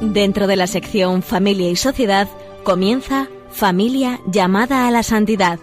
[0.00, 2.28] Dentro de la sección Familia y Sociedad
[2.64, 5.58] comienza Familia llamada a la santidad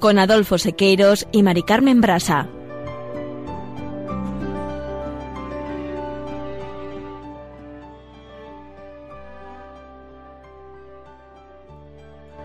[0.00, 2.48] con Adolfo Sequeiros y Mari Carmen Brasa.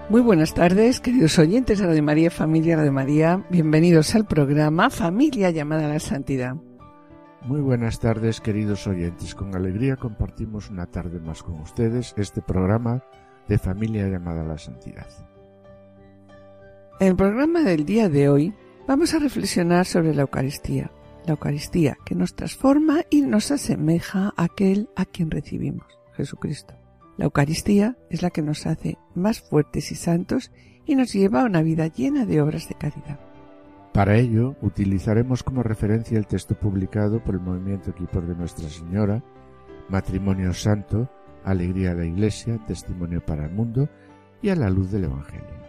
[0.10, 3.46] Muy buenas tardes, queridos oyentes de Radio María, familia de María.
[3.52, 6.56] Bienvenidos al programa Familia llamada a la Santidad.
[7.44, 9.36] Muy buenas tardes, queridos oyentes.
[9.36, 13.04] Con alegría compartimos una tarde más con ustedes este programa
[13.48, 15.06] de Familia llamada a la Santidad.
[17.00, 18.56] En el programa del día de hoy
[18.88, 20.90] vamos a reflexionar sobre la Eucaristía.
[21.28, 26.79] La Eucaristía que nos transforma y nos asemeja a aquel a quien recibimos, Jesucristo.
[27.20, 30.54] La Eucaristía es la que nos hace más fuertes y santos
[30.86, 33.20] y nos lleva a una vida llena de obras de caridad.
[33.94, 39.22] Para ello, utilizaremos como referencia el texto publicado por el Movimiento Equipos de Nuestra Señora,
[39.90, 41.12] Matrimonio Santo,
[41.44, 43.90] Alegría de la Iglesia, Testimonio para el Mundo
[44.42, 45.60] y a la luz del Evangelio.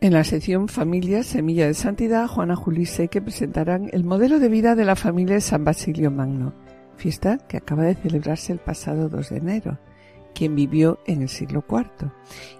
[0.00, 4.76] En la sección Familia Semilla de Santidad, Juana Julise que presentarán el modelo de vida
[4.76, 6.54] de la familia de San Basilio Magno,
[6.96, 9.78] fiesta que acaba de celebrarse el pasado 2 de enero
[10.34, 12.10] quien vivió en el siglo IV,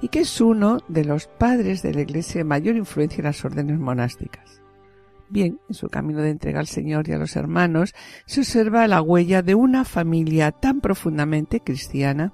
[0.00, 3.44] y que es uno de los padres de la Iglesia de mayor influencia en las
[3.44, 4.62] órdenes monásticas.
[5.28, 7.94] Bien, en su camino de entrega al Señor y a los hermanos
[8.26, 12.32] se observa la huella de una familia tan profundamente cristiana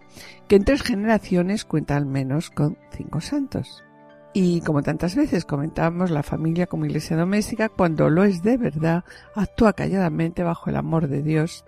[0.49, 3.85] que en tres generaciones cuenta al menos con cinco santos.
[4.33, 9.05] Y como tantas veces comentamos, la familia como iglesia doméstica, cuando lo es de verdad,
[9.35, 11.65] actúa calladamente bajo el amor de Dios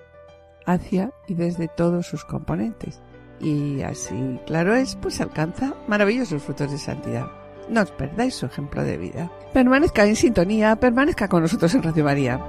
[0.64, 3.00] hacia y desde todos sus componentes,
[3.42, 7.26] y así, claro es, pues alcanza maravillosos frutos de santidad.
[7.68, 9.30] No os perdáis su ejemplo de vida.
[9.52, 12.40] Permanezca en sintonía, permanezca con nosotros en Radio María.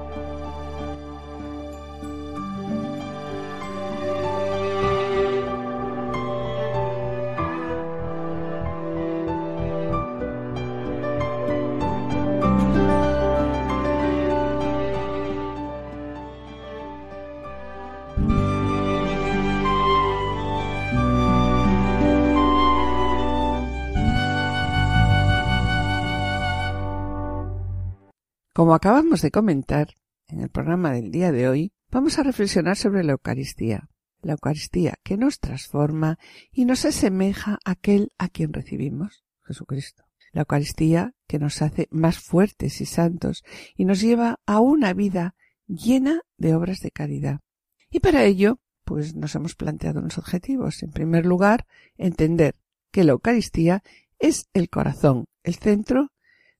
[28.63, 29.89] Como acabamos de comentar
[30.29, 33.89] en el programa del día de hoy, vamos a reflexionar sobre la Eucaristía.
[34.21, 36.17] La Eucaristía que nos transforma
[36.49, 40.05] y nos asemeja a aquel a quien recibimos, Jesucristo.
[40.31, 43.43] La Eucaristía que nos hace más fuertes y santos
[43.75, 45.35] y nos lleva a una vida
[45.67, 47.41] llena de obras de caridad.
[47.89, 50.83] Y para ello, pues nos hemos planteado unos objetivos.
[50.83, 51.65] En primer lugar,
[51.97, 52.55] entender
[52.93, 53.83] que la Eucaristía
[54.19, 56.13] es el corazón, el centro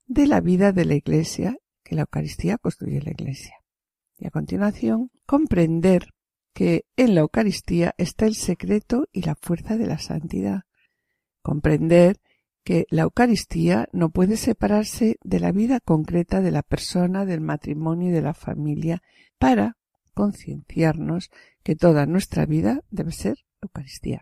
[0.05, 3.55] de la vida de la Iglesia que la Eucaristía construye la Iglesia.
[4.17, 6.13] Y a continuación, comprender
[6.53, 10.61] que en la Eucaristía está el secreto y la fuerza de la santidad.
[11.41, 12.19] Comprender
[12.63, 18.09] que la Eucaristía no puede separarse de la vida concreta de la persona, del matrimonio
[18.09, 19.01] y de la familia
[19.37, 19.77] para
[20.13, 21.29] concienciarnos
[21.63, 24.21] que toda nuestra vida debe ser Eucaristía.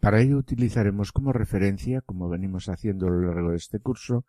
[0.00, 4.26] Para ello utilizaremos como referencia, como venimos haciendo a lo largo de este curso,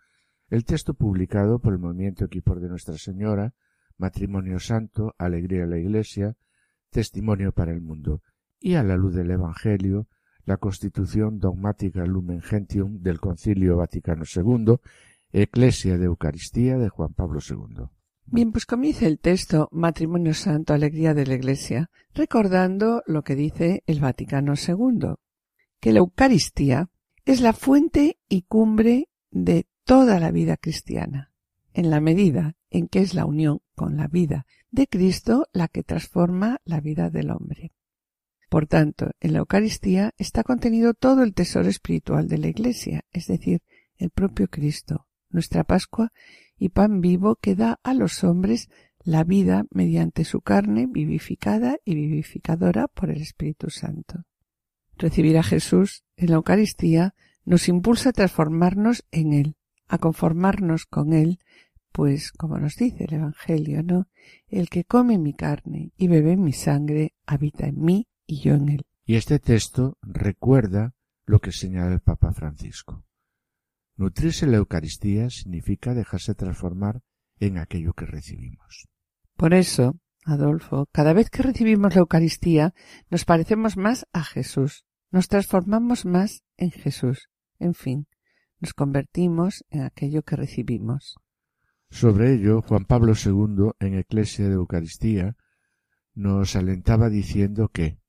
[0.49, 3.53] el texto publicado por el Movimiento Equipos de Nuestra Señora,
[3.97, 6.35] Matrimonio Santo, Alegría de la Iglesia,
[6.89, 8.21] Testimonio para el Mundo,
[8.59, 10.07] y a la luz del Evangelio,
[10.45, 14.75] la Constitución Dogmática Lumen Gentium del Concilio Vaticano II,
[15.31, 17.87] Eclesia de Eucaristía de Juan Pablo II.
[18.27, 23.83] Bien, pues comienza el texto Matrimonio Santo, Alegría de la Iglesia, recordando lo que dice
[23.85, 25.15] el Vaticano II,
[25.79, 26.89] que la Eucaristía
[27.25, 31.31] es la fuente y cumbre de toda la vida cristiana,
[31.73, 35.83] en la medida en que es la unión con la vida de Cristo la que
[35.83, 37.71] transforma la vida del hombre.
[38.49, 43.27] Por tanto, en la Eucaristía está contenido todo el tesoro espiritual de la Iglesia, es
[43.27, 43.61] decir,
[43.97, 46.11] el propio Cristo, nuestra Pascua
[46.57, 48.69] y pan vivo que da a los hombres
[49.03, 54.23] la vida mediante su carne vivificada y vivificadora por el Espíritu Santo.
[54.97, 57.13] Recibir a Jesús en la Eucaristía
[57.43, 59.55] nos impulsa a transformarnos en Él,
[59.87, 61.39] a conformarnos con Él,
[61.91, 64.07] pues, como nos dice el Evangelio, ¿no?
[64.47, 68.69] El que come mi carne y bebe mi sangre habita en mí y yo en
[68.69, 68.85] él.
[69.05, 70.93] Y este texto recuerda
[71.25, 73.05] lo que señala el Papa Francisco.
[73.95, 77.01] Nutrirse la Eucaristía significa dejarse transformar
[77.39, 78.87] en aquello que recibimos.
[79.37, 82.73] Por eso, Adolfo, cada vez que recibimos la Eucaristía
[83.09, 87.29] nos parecemos más a Jesús, nos transformamos más en Jesús.
[87.57, 88.07] En fin,
[88.65, 91.17] nos convertimos en aquello que recibimos.
[91.91, 95.37] Sobre ello, Juan Pablo II, en Eclesia de Eucaristía,
[96.15, 97.99] nos alentaba diciendo que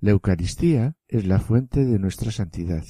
[0.00, 2.84] la Eucaristía es la fuente de nuestra santidad.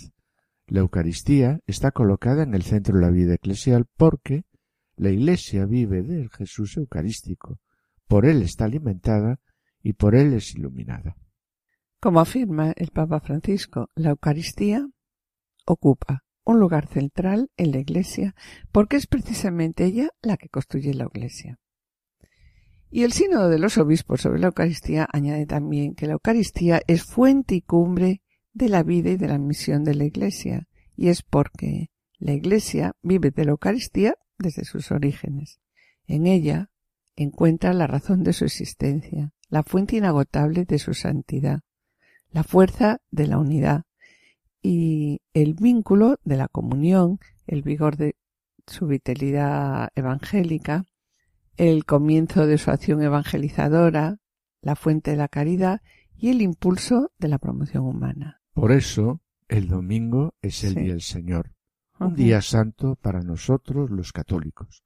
[0.67, 4.45] La Eucaristía está colocada en el centro de la vida eclesial porque
[4.97, 7.61] la Iglesia vive del Jesús Eucarístico,
[8.09, 9.39] por él está alimentada
[9.85, 11.17] y por él es iluminada.
[12.01, 14.85] Como afirma el Papa Francisco, la Eucaristía
[15.65, 18.35] ocupa un lugar central en la Iglesia
[18.73, 21.59] porque es precisamente ella la que construye la Iglesia.
[22.91, 27.03] Y el Sínodo de los Obispos sobre la Eucaristía añade también que la Eucaristía es
[27.03, 31.23] fuente y cumbre de la vida y de la misión de la Iglesia, y es
[31.23, 35.61] porque la Iglesia vive de la Eucaristía desde sus orígenes.
[36.07, 36.71] En ella
[37.17, 41.63] encuentra la razón de su existencia, la fuente inagotable de su santidad,
[42.31, 43.83] la fuerza de la unidad
[44.65, 48.17] y el vínculo de la comunión, el vigor de
[48.67, 50.87] su vitalidad evangélica,
[51.59, 54.21] el comienzo de su acción evangelizadora,
[54.63, 55.83] la fuente de la caridad
[56.17, 58.41] y el impulso de la promoción humana.
[58.55, 61.53] Por eso, el domingo es el día del Señor,
[62.01, 64.83] un día santo para nosotros los católicos,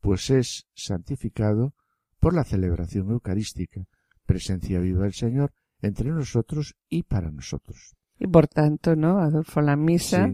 [0.00, 1.76] pues es santificado
[2.18, 3.84] por la celebración eucarística,
[4.26, 7.94] presencia viva del Señor entre nosotros y para nosotros.
[8.22, 9.60] Y por tanto, ¿no, Adolfo?
[9.62, 10.32] La misa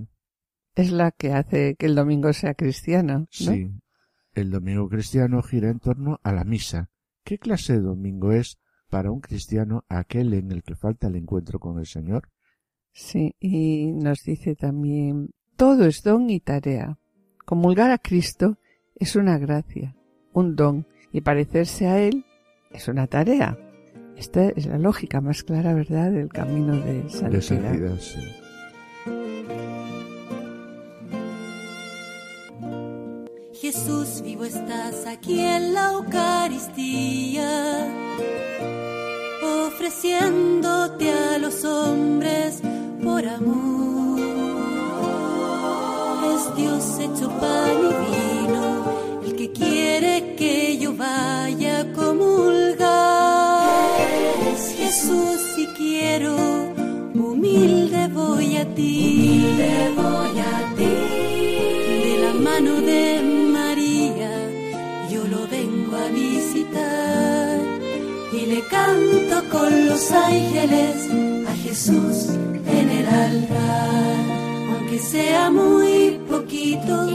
[0.75, 3.21] es la que hace que el domingo sea cristiano.
[3.21, 3.27] ¿no?
[3.31, 3.71] Sí,
[4.35, 6.91] el domingo cristiano gira en torno a la misa.
[7.25, 8.59] ¿Qué clase de domingo es
[8.91, 12.29] para un cristiano aquel en el que falta el encuentro con el Señor?
[12.93, 16.99] Sí, y nos dice también, todo es don y tarea.
[17.47, 18.59] Comulgar a Cristo
[18.97, 19.97] es una gracia,
[20.35, 22.27] un don, y parecerse a Él
[22.71, 23.57] es una tarea.
[24.19, 27.31] Esta es la lógica más clara, ¿verdad?, del camino de santidad.
[27.31, 28.21] De santidad sí.
[33.61, 37.87] Jesús vivo estás aquí en la Eucaristía,
[39.67, 42.61] ofreciéndote a los hombres
[43.03, 44.21] por amor.
[46.35, 48.67] Es Dios hecho pan y vino,
[49.27, 51.68] el que quiere que yo vaya
[56.19, 56.37] quiero,
[57.15, 59.45] humilde voy a ti.
[59.45, 60.95] Humilde voy a ti.
[62.05, 63.19] De la mano de
[65.91, 67.59] a visitar
[68.33, 70.97] y le canto con los ángeles
[71.49, 72.29] a Jesús
[72.67, 74.17] en el altar,
[74.71, 77.07] aunque sea muy poquito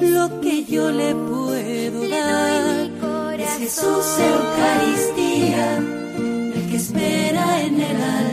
[0.00, 3.38] lo que yo le puedo dar.
[3.38, 8.31] Es Jesús Eucaristía, el que espera en el altar.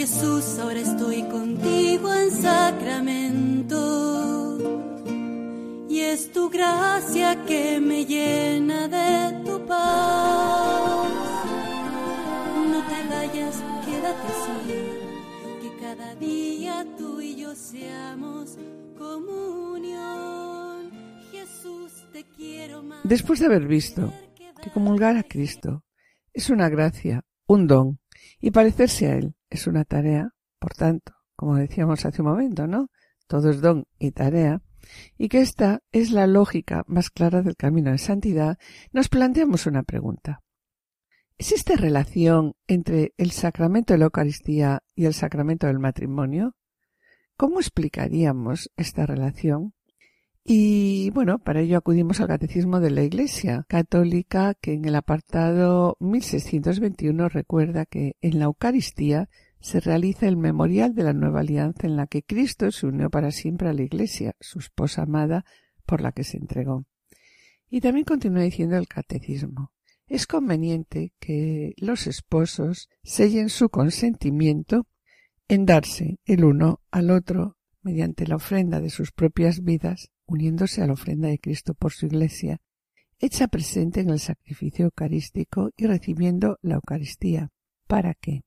[0.00, 4.10] Jesús, ahora estoy contigo en sacramento
[6.10, 11.08] es tu gracia que me llena de tu paz.
[12.68, 14.80] No te vayas, quédate así,
[15.62, 18.58] que cada día tú y yo seamos
[18.98, 20.90] comunión.
[21.30, 22.98] Jesús, te quiero más.
[23.04, 24.12] Después de haber visto
[24.60, 25.84] que comulgar a Cristo
[26.32, 27.99] es una gracia, un don,
[28.40, 32.88] y parecerse a Él es una tarea, por tanto, como decíamos hace un momento, ¿no?
[33.26, 34.62] Todo es don y tarea
[35.16, 38.58] y que esta es la lógica más clara del camino de santidad,
[38.92, 40.42] nos planteamos una pregunta.
[41.38, 46.54] ¿Existe relación entre el sacramento de la Eucaristía y el sacramento del matrimonio?
[47.36, 49.72] ¿Cómo explicaríamos esta relación?
[50.44, 55.96] Y bueno, para ello acudimos al Catecismo de la Iglesia Católica, que en el apartado
[56.00, 59.28] 1621 recuerda que en la Eucaristía
[59.60, 63.30] se realiza el memorial de la nueva alianza en la que Cristo se unió para
[63.30, 65.44] siempre a la Iglesia, su esposa amada,
[65.84, 66.86] por la que se entregó.
[67.68, 69.72] Y también continúa diciendo el catecismo.
[70.06, 74.86] Es conveniente que los esposos sellen su consentimiento
[75.46, 80.86] en darse el uno al otro mediante la ofrenda de sus propias vidas, uniéndose a
[80.86, 82.60] la ofrenda de Cristo por su Iglesia,
[83.18, 87.50] hecha presente en el sacrificio eucarístico y recibiendo la Eucaristía.
[87.86, 88.44] ¿Para qué?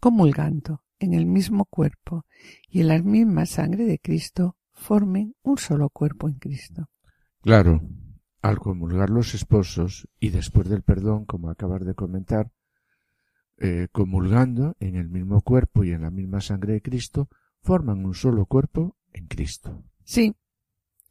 [0.00, 2.24] comulgando en el mismo cuerpo
[2.68, 6.88] y en la misma sangre de Cristo, formen un solo cuerpo en Cristo.
[7.42, 7.82] Claro,
[8.42, 12.52] al comulgar los esposos y después del perdón, como acabas de comentar,
[13.58, 17.28] eh, comulgando en el mismo cuerpo y en la misma sangre de Cristo,
[17.62, 19.82] forman un solo cuerpo en Cristo.
[20.04, 20.36] Sí,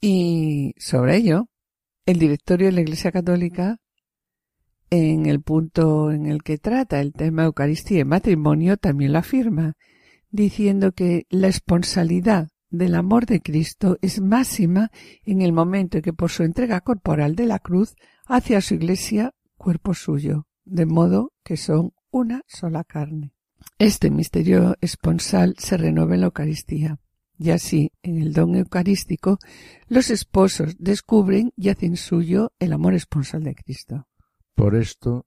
[0.01, 1.47] y sobre ello,
[2.05, 3.79] el directorio de la Iglesia Católica
[4.89, 9.73] en el punto en el que trata el tema Eucaristía y matrimonio también lo afirma.
[10.29, 14.91] diciendo que la esponsalidad del amor de Cristo es máxima
[15.23, 18.73] en el momento en que por su entrega corporal de la cruz hace a su
[18.73, 23.33] iglesia cuerpo suyo, de modo que son una sola carne.
[23.79, 26.99] Este misterio esponsal se renueva en la Eucaristía.
[27.37, 29.39] Y así, en el don eucarístico,
[29.87, 34.07] los esposos descubren y hacen suyo el amor esponsal de Cristo.
[34.55, 35.25] Por esto,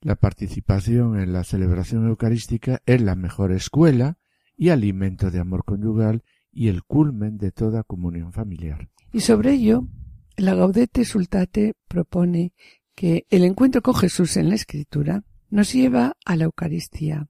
[0.00, 4.18] la participación en la celebración eucarística es la mejor escuela
[4.56, 8.88] y alimento de amor conyugal y el culmen de toda comunión familiar.
[9.12, 9.88] Y sobre ello,
[10.36, 12.52] la Gaudete Sultate propone
[12.94, 17.28] que el encuentro con Jesús en la Escritura nos lleva a la Eucaristía,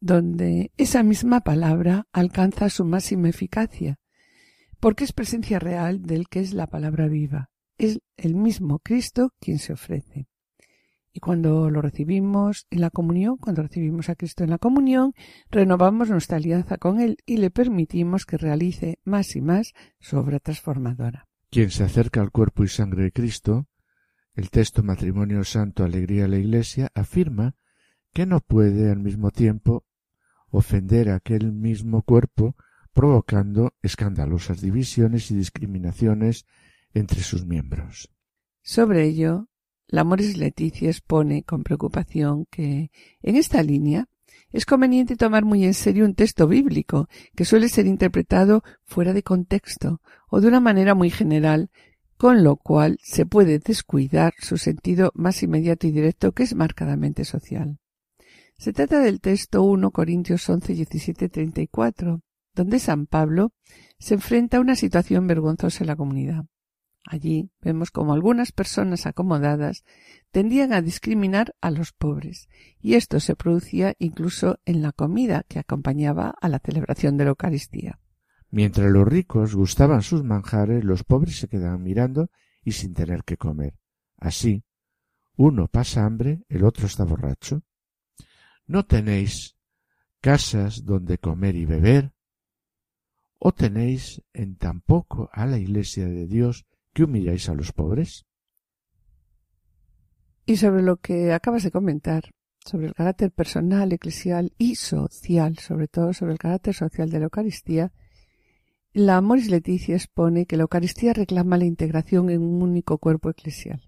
[0.00, 3.98] donde esa misma palabra alcanza su máxima eficacia,
[4.80, 7.50] porque es presencia real del que es la palabra viva.
[7.78, 10.28] Es el mismo Cristo quien se ofrece.
[11.12, 15.14] Y cuando lo recibimos en la comunión, cuando recibimos a Cristo en la comunión,
[15.50, 20.40] renovamos nuestra alianza con Él y le permitimos que realice más y más su obra
[20.40, 21.26] transformadora.
[21.50, 23.66] Quien se acerca al cuerpo y sangre de Cristo,
[24.34, 27.54] el texto Matrimonio Santo Alegría a la Iglesia afirma
[28.12, 29.85] que no puede al mismo tiempo
[30.56, 32.56] ofender a aquel mismo cuerpo
[32.92, 36.46] provocando escandalosas divisiones y discriminaciones
[36.94, 38.10] entre sus miembros.
[38.62, 39.48] Sobre ello,
[39.86, 44.08] la Moris Leticia expone con preocupación que, en esta línea,
[44.50, 49.22] es conveniente tomar muy en serio un texto bíblico que suele ser interpretado fuera de
[49.22, 51.70] contexto o de una manera muy general,
[52.16, 57.26] con lo cual se puede descuidar su sentido más inmediato y directo que es marcadamente
[57.26, 57.78] social.
[58.58, 62.22] Se trata del texto 1 Corintios 11, 17, 34,
[62.54, 63.52] donde San Pablo
[63.98, 66.46] se enfrenta a una situación vergonzosa en la comunidad.
[67.04, 69.84] Allí vemos como algunas personas acomodadas
[70.32, 72.48] tendían a discriminar a los pobres,
[72.80, 77.30] y esto se producía incluso en la comida que acompañaba a la celebración de la
[77.30, 78.00] Eucaristía.
[78.50, 82.30] Mientras los ricos gustaban sus manjares, los pobres se quedaban mirando
[82.64, 83.74] y sin tener que comer.
[84.16, 84.64] Así,
[85.36, 87.62] uno pasa hambre, el otro está borracho.
[88.66, 89.56] ¿No tenéis
[90.20, 92.12] casas donde comer y beber?
[93.38, 98.26] ¿O tenéis en tan poco a la Iglesia de Dios que humilláis a los pobres?
[100.46, 102.30] Y sobre lo que acabas de comentar,
[102.64, 107.24] sobre el carácter personal, eclesial y social, sobre todo sobre el carácter social de la
[107.24, 107.92] Eucaristía,
[108.92, 113.82] la Moris Leticia expone que la Eucaristía reclama la integración en un único cuerpo eclesial.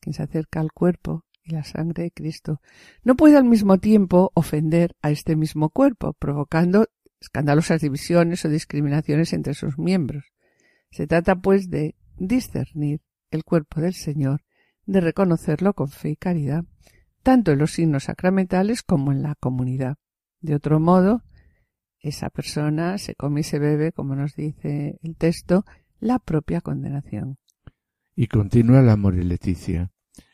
[0.00, 2.60] Quien se acerca al cuerpo la sangre de Cristo
[3.02, 6.86] no puede al mismo tiempo ofender a este mismo cuerpo, provocando
[7.20, 10.32] escandalosas divisiones o discriminaciones entre sus miembros.
[10.90, 13.00] Se trata, pues, de discernir
[13.30, 14.42] el cuerpo del Señor,
[14.86, 16.64] de reconocerlo con fe y caridad,
[17.22, 19.96] tanto en los signos sacramentales como en la comunidad.
[20.40, 21.22] De otro modo,
[22.00, 25.64] esa persona se come y se bebe, como nos dice el texto,
[26.00, 27.38] la propia condenación.
[28.14, 29.90] Y continúa la amor y Leticia.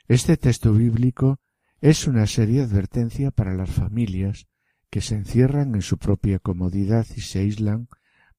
[0.07, 1.41] Este texto bíblico
[1.81, 4.47] es una seria advertencia para las familias
[4.91, 7.89] que se encierran en su propia comodidad y se aíslan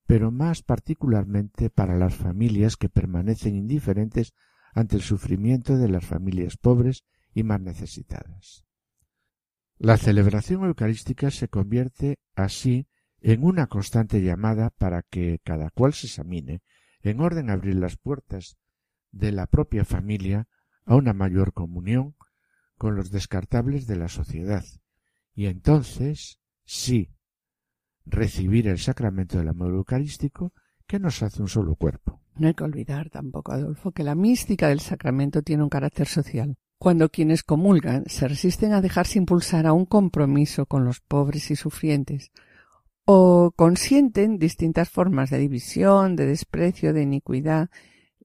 [0.06, 4.36] pero más particularmente para las familias que permanecen indiferentes
[4.76, 7.04] ante el sufrimiento de las familias pobres
[7.34, 8.64] y más necesitadas.
[9.80, 12.88] La celebración eucarística se convierte así
[13.22, 16.62] en una constante llamada para que cada cual se examine,
[17.02, 18.58] en orden a abrir las puertas
[19.12, 20.48] de la propia familia
[20.86, 22.16] a una mayor comunión
[22.78, 24.64] con los descartables de la sociedad,
[25.34, 27.12] y entonces, sí,
[28.06, 30.54] recibir el sacramento del amor eucarístico
[30.88, 32.22] que nos hace un solo cuerpo.
[32.36, 36.58] No hay que olvidar tampoco, Adolfo, que la mística del sacramento tiene un carácter social.
[36.78, 41.56] Cuando quienes comulgan se resisten a dejarse impulsar a un compromiso con los pobres y
[41.56, 42.32] sufrientes,
[43.06, 47.70] o consienten distintas formas de división, de desprecio, de iniquidad,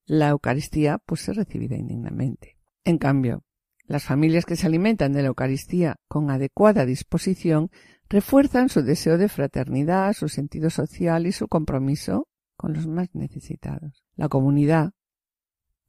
[0.05, 2.57] la Eucaristía pues es recibida indignamente.
[2.83, 3.43] En cambio,
[3.85, 7.69] las familias que se alimentan de la Eucaristía con adecuada disposición
[8.09, 14.03] refuerzan su deseo de fraternidad, su sentido social y su compromiso con los más necesitados.
[14.15, 14.91] La comunidad,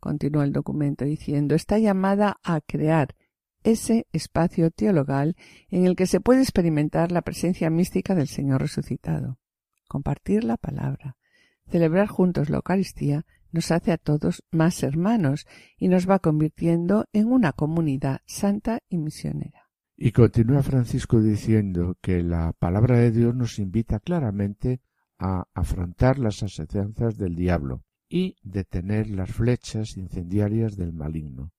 [0.01, 3.15] continúa el documento diciendo, está llamada a crear
[3.63, 5.37] ese espacio teologal
[5.69, 9.39] en el que se puede experimentar la presencia mística del Señor resucitado.
[9.89, 11.17] Compartir la palabra,
[11.69, 17.29] celebrar juntos la Eucaristía nos hace a todos más hermanos y nos va convirtiendo en
[17.29, 19.71] una comunidad santa y misionera.
[19.97, 24.81] Y continúa Francisco diciendo que la palabra de Dios nos invita claramente
[25.19, 31.53] a afrontar las asechanzas del diablo y detener las flechas incendiarias del maligno.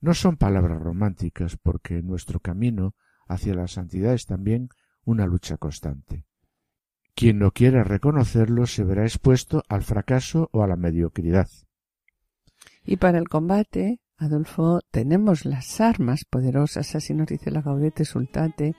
[0.00, 2.94] No son palabras románticas porque nuestro camino
[3.28, 4.68] hacia la santidad es también
[5.04, 6.26] una lucha constante.
[7.16, 11.48] Quien no quiera reconocerlo se verá expuesto al fracaso o a la mediocridad.
[12.84, 18.76] Y para el combate, Adolfo, tenemos las armas poderosas, así nos dice la Gaudete Sultate,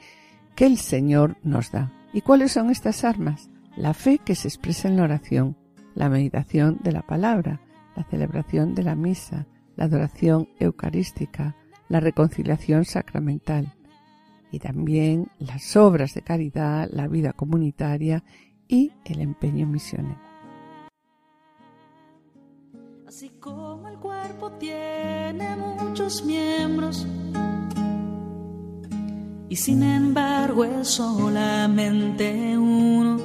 [0.56, 1.92] que el Señor nos da.
[2.14, 3.50] ¿Y cuáles son estas armas?
[3.76, 5.58] La fe que se expresa en la oración,
[5.96, 7.60] la meditación de la palabra,
[7.96, 11.56] la celebración de la misa, la adoración eucarística,
[11.90, 13.77] la reconciliación sacramental
[14.52, 18.24] y también las obras de caridad, la vida comunitaria
[18.68, 20.20] y el empeño misionero.
[23.08, 27.08] Así como el cuerpo tiene muchos miembros
[29.50, 33.18] y sin embargo es solamente uno.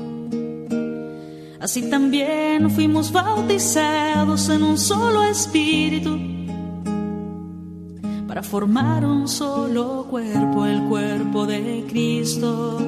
[1.61, 6.32] Así también fuimos bautizados en un solo espíritu
[8.33, 12.79] para formar un solo cuerpo, el cuerpo de Cristo.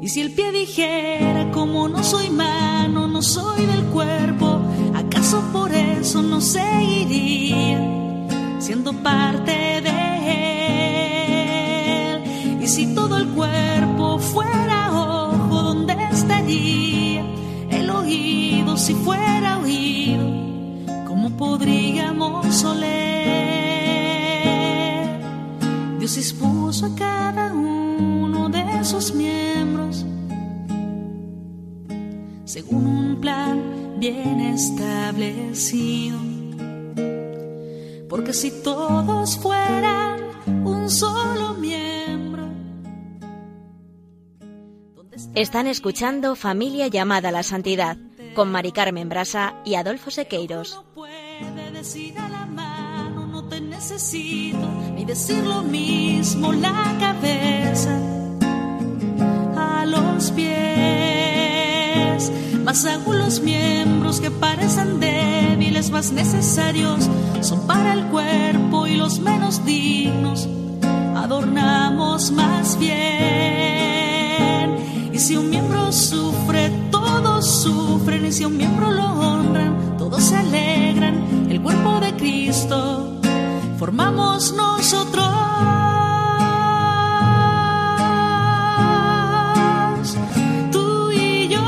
[0.00, 4.62] Y si el pie dijera, como no soy mano, no soy del cuerpo,
[4.94, 7.78] ¿acaso por eso no seguiría
[8.60, 9.92] siendo parte de
[12.14, 12.62] él?
[12.62, 17.26] Y si todo el cuerpo fuera ojo, ¿dónde estaría
[17.68, 20.24] el oído si fuera oído?
[21.06, 23.63] ¿Cómo podríamos oler?
[26.04, 30.04] Dios dispuso a cada uno de esos miembros
[32.44, 36.18] según un plan bien establecido.
[38.10, 40.20] Porque si todos fueran
[40.62, 42.50] un solo miembro.
[44.94, 47.96] ¿dónde estaría Están escuchando Familia llamada a la Santidad
[48.34, 50.74] con Mari Carmen Brasa y Adolfo Sequeiros.
[50.74, 52.43] No puede decir a la
[53.84, 57.98] necesito, ni decir lo mismo la cabeza
[59.58, 60.72] a los pies.
[62.64, 67.10] Más aún los miembros que parecen débiles, más necesarios
[67.42, 70.48] son para el cuerpo y los menos dignos
[71.14, 72.94] adornamos más bien.
[75.12, 78.24] Y si un miembro sufre, todos sufren.
[78.24, 81.48] Y si un miembro lo honran, todos se alegran.
[81.50, 83.20] El cuerpo de Cristo
[83.84, 85.26] formamos nosotros.
[90.72, 91.60] Tú y yo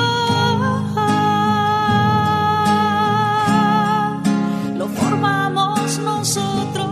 [4.79, 6.87] lo formamos nosotros.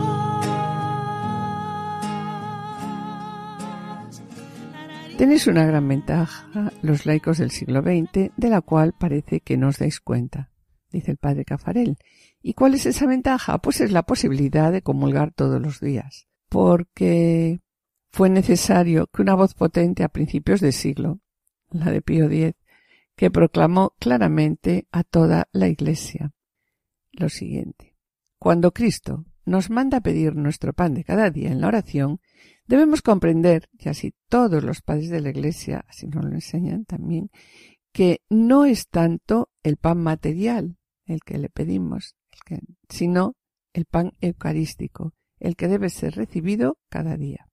[5.17, 9.69] Tenéis una gran ventaja, los laicos del siglo XX, de la cual parece que no
[9.69, 10.51] os dais cuenta,
[10.91, 11.97] dice el padre Cafarel.
[12.47, 13.57] ¿Y cuál es esa ventaja?
[13.57, 17.59] Pues es la posibilidad de comulgar todos los días, porque
[18.11, 21.21] fue necesario que una voz potente a principios de siglo,
[21.71, 22.53] la de Pío X,
[23.15, 26.35] que proclamó claramente a toda la Iglesia
[27.13, 27.95] lo siguiente.
[28.37, 32.19] Cuando Cristo nos manda pedir nuestro pan de cada día en la oración,
[32.67, 37.31] debemos comprender, y así todos los padres de la Iglesia así nos lo enseñan también,
[37.91, 40.77] que no es tanto el pan material
[41.07, 42.15] el que le pedimos,
[42.89, 43.35] sino
[43.73, 47.47] el pan eucarístico, el que debe ser recibido cada día.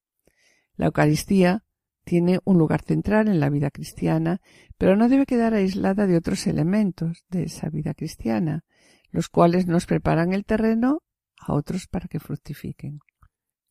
[0.77, 1.65] La Eucaristía
[2.05, 4.41] tiene un lugar central en la vida cristiana,
[4.79, 8.65] pero no debe quedar aislada de otros elementos de esa vida cristiana,
[9.11, 11.03] los cuales nos preparan el terreno
[11.39, 13.01] a otros para que fructifiquen.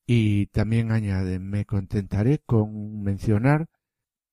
[0.06, 3.68] Y también añade, me contentaré con mencionar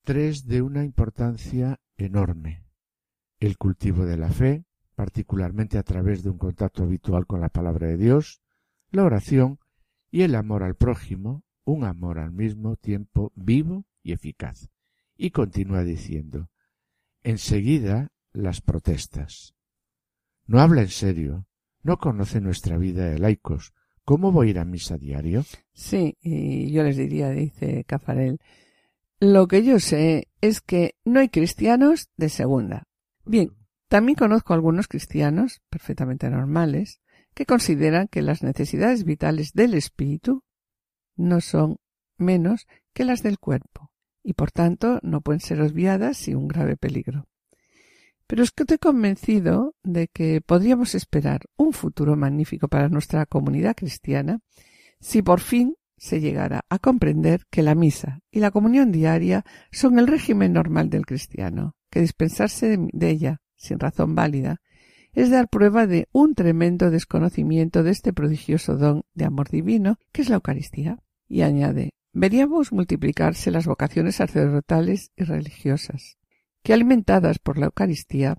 [0.02, 2.64] tres de una importancia enorme.
[3.40, 4.64] El cultivo de la fe,
[4.98, 8.42] particularmente a través de un contacto habitual con la palabra de Dios,
[8.90, 9.60] la oración
[10.10, 14.70] y el amor al prójimo, un amor al mismo tiempo vivo y eficaz.
[15.16, 16.50] Y continúa diciendo,
[17.22, 19.54] enseguida las protestas.
[20.48, 21.46] No habla en serio,
[21.84, 23.72] no conoce nuestra vida de laicos.
[24.04, 25.44] ¿Cómo voy a ir a misa diario?
[25.74, 28.40] Sí, y yo les diría, dice Cafarel,
[29.20, 32.88] lo que yo sé es que no hay cristianos de segunda.
[33.24, 33.52] Bien,
[33.88, 37.00] también conozco algunos cristianos perfectamente normales
[37.34, 40.44] que consideran que las necesidades vitales del espíritu
[41.16, 41.76] no son
[42.16, 43.90] menos que las del cuerpo
[44.22, 47.26] y por tanto no pueden ser obviadas sin un grave peligro.
[48.26, 53.74] Pero es que estoy convencido de que podríamos esperar un futuro magnífico para nuestra comunidad
[53.74, 54.40] cristiana
[55.00, 59.98] si por fin se llegara a comprender que la misa y la comunión diaria son
[59.98, 64.62] el régimen normal del cristiano, que dispensarse de, ella sin razón válida
[65.12, 70.22] es dar prueba de un tremendo desconocimiento de este prodigioso don de amor divino que
[70.22, 70.98] es la Eucaristía.
[71.28, 76.16] Y añade, veríamos multiplicarse las vocaciones sacerdotales y religiosas,
[76.62, 78.38] que alimentadas por la Eucaristía,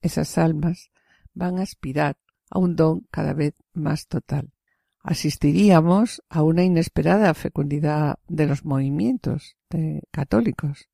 [0.00, 0.90] esas almas
[1.34, 2.16] van a aspirar
[2.50, 4.52] a un don cada vez más total.
[5.02, 10.88] Asistiríamos a una inesperada fecundidad de los movimientos de católicos.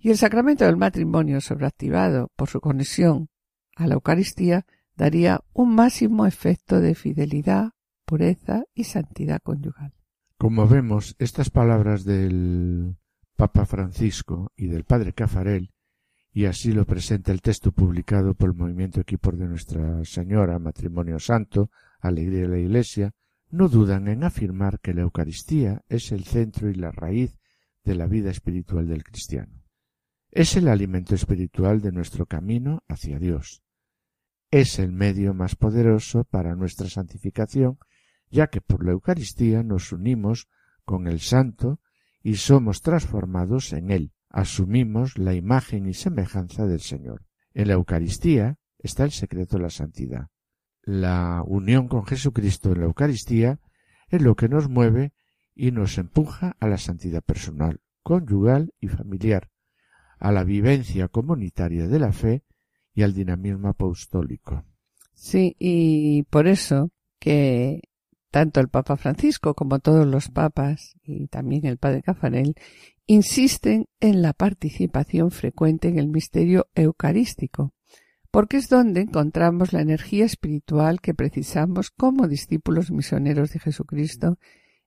[0.00, 3.28] Y el sacramento del matrimonio sobreactivado por su conexión
[3.74, 4.64] a la Eucaristía
[4.96, 7.70] daría un máximo efecto de fidelidad,
[8.04, 9.92] pureza y santidad conyugal.
[10.36, 12.96] Como vemos, estas palabras del
[13.36, 15.72] Papa Francisco y del Padre Cafarel,
[16.32, 21.18] y así lo presenta el texto publicado por el Movimiento Equipos de Nuestra Señora, Matrimonio
[21.18, 23.12] Santo, Alegría de la Iglesia,
[23.50, 27.36] no dudan en afirmar que la Eucaristía es el centro y la raíz
[27.82, 29.57] de la vida espiritual del cristiano.
[30.38, 33.64] Es el alimento espiritual de nuestro camino hacia Dios.
[34.52, 37.80] Es el medio más poderoso para nuestra santificación,
[38.30, 40.46] ya que por la Eucaristía nos unimos
[40.84, 41.80] con el Santo
[42.22, 47.24] y somos transformados en Él, asumimos la imagen y semejanza del Señor.
[47.52, 50.28] En la Eucaristía está el secreto de la santidad.
[50.82, 53.58] La unión con Jesucristo en la Eucaristía
[54.06, 55.14] es lo que nos mueve
[55.56, 59.50] y nos empuja a la santidad personal, conyugal y familiar,
[60.18, 62.44] a la vivencia comunitaria de la fe
[62.94, 64.64] y al dinamismo apostólico.
[65.14, 67.82] Sí, y por eso que
[68.30, 72.54] tanto el Papa Francisco como todos los papas y también el Padre Cafarel
[73.06, 77.72] insisten en la participación frecuente en el misterio eucarístico,
[78.30, 84.38] porque es donde encontramos la energía espiritual que precisamos como discípulos misioneros de Jesucristo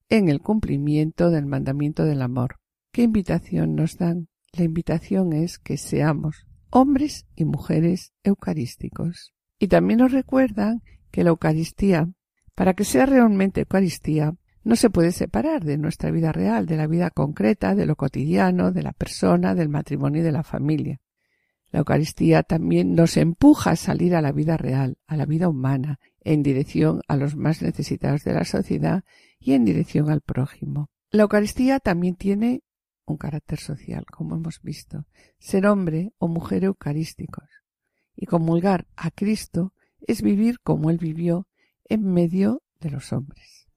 [0.08, 2.58] en el cumplimiento del mandamiento del amor.
[2.92, 4.28] ¿Qué invitación nos dan?
[4.54, 9.34] La invitación es que seamos hombres y mujeres eucarísticos.
[9.60, 12.10] Y también nos recuerdan que la Eucaristía
[12.56, 16.86] para que sea realmente Eucaristía, no se puede separar de nuestra vida real, de la
[16.86, 21.02] vida concreta, de lo cotidiano, de la persona, del matrimonio y de la familia.
[21.72, 26.00] La Eucaristía también nos empuja a salir a la vida real, a la vida humana,
[26.20, 29.04] en dirección a los más necesitados de la sociedad
[29.40, 30.92] y en dirección al prójimo.
[31.10, 32.62] La Eucaristía también tiene
[33.06, 35.06] un carácter social, como hemos visto,
[35.40, 37.50] ser hombre o mujer eucarísticos.
[38.16, 41.48] Y comulgar a Cristo es vivir como Él vivió
[41.86, 43.68] en medio de los hombres.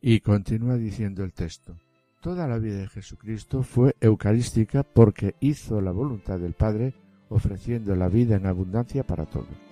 [0.00, 1.78] Y continúa diciendo el texto.
[2.22, 6.94] Toda la vida de Jesucristo fue eucarística porque hizo la voluntad del Padre
[7.28, 9.69] ofreciendo la vida en abundancia para todos.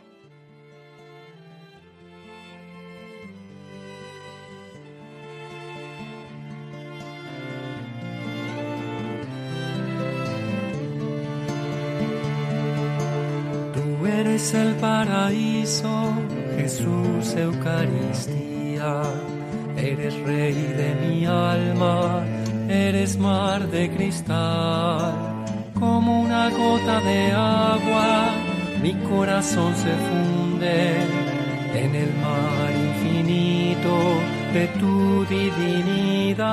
[14.48, 16.14] Eres el paraíso
[16.56, 19.02] Jesús Eucaristía,
[19.76, 22.24] eres rey de mi alma,
[22.66, 25.44] eres mar de cristal,
[25.78, 28.30] como una gota de agua,
[28.82, 30.96] mi corazón se funde
[31.74, 33.98] en el mar infinito
[34.54, 36.48] de tu divinidad.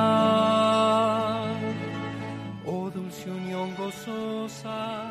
[2.66, 5.05] Oh dulce unión gozosa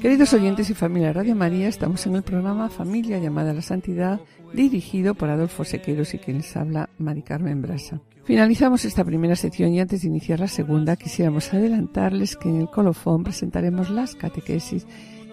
[0.00, 4.20] Queridos oyentes y familia Radio María, estamos en el programa Familia llamada a la Santidad,
[4.52, 8.00] dirigido por Adolfo Sequeros y quien les habla, Mari Carmen Brasa.
[8.24, 12.70] Finalizamos esta primera sección y antes de iniciar la segunda quisiéramos adelantarles que en el
[12.70, 14.86] colofón presentaremos las catequesis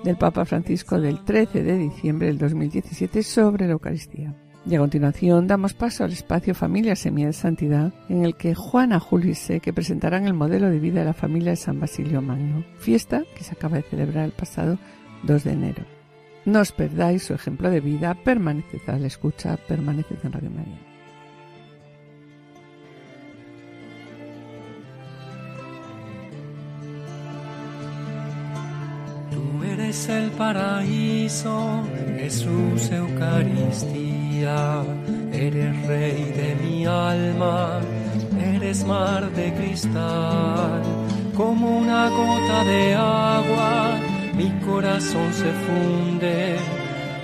[0.04, 4.36] del Papa Francisco del 13 de diciembre del 2017 sobre la Eucaristía.
[4.70, 9.00] Y a continuación damos paso al espacio Familia Semilla de Santidad, en el que Juana,
[9.00, 12.66] Julio y Seque presentarán el modelo de vida de la familia de San Basilio Magno,
[12.78, 14.78] fiesta que se acaba de celebrar el pasado
[15.24, 15.86] 2 de enero.
[16.44, 20.97] No os perdáis su ejemplo de vida, permaneced a la escucha, permaneced en Radio María.
[29.78, 31.84] Eres el paraíso,
[32.18, 34.84] Jesús Eucaristía,
[35.32, 37.80] eres rey de mi alma,
[38.56, 40.82] eres mar de cristal,
[41.36, 44.00] como una gota de agua,
[44.36, 46.56] mi corazón se funde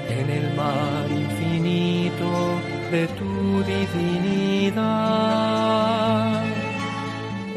[0.09, 2.59] en el mar infinito
[2.91, 4.83] de tu divinidad.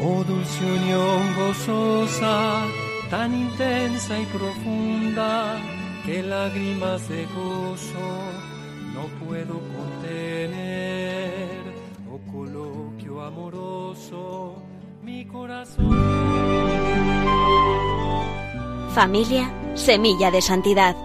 [0.01, 2.65] Oh dulce unión gozosa,
[3.09, 5.55] tan intensa y profunda
[6.05, 8.07] que lágrimas de gozo
[8.93, 11.47] no puedo contener.
[12.11, 14.55] Oh coloquio amoroso,
[15.03, 15.95] mi corazón.
[18.93, 20.95] Familia, semilla de santidad.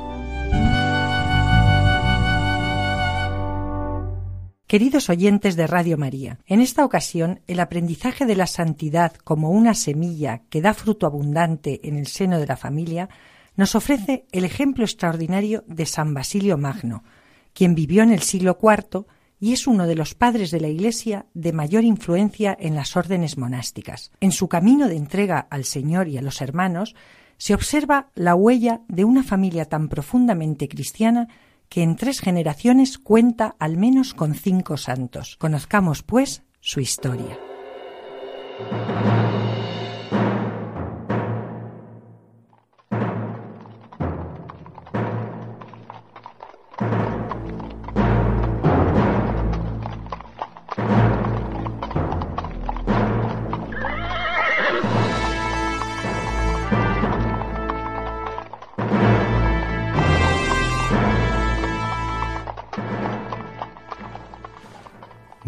[4.72, 9.74] Queridos oyentes de Radio María, en esta ocasión el aprendizaje de la santidad como una
[9.74, 13.10] semilla que da fruto abundante en el seno de la familia
[13.54, 17.04] nos ofrece el ejemplo extraordinario de San Basilio Magno,
[17.52, 19.04] quien vivió en el siglo IV
[19.38, 23.36] y es uno de los padres de la Iglesia de mayor influencia en las órdenes
[23.36, 24.10] monásticas.
[24.20, 26.94] En su camino de entrega al Señor y a los hermanos
[27.36, 31.28] se observa la huella de una familia tan profundamente cristiana
[31.72, 35.36] que en tres generaciones cuenta al menos con cinco santos.
[35.38, 37.38] Conozcamos, pues, su historia.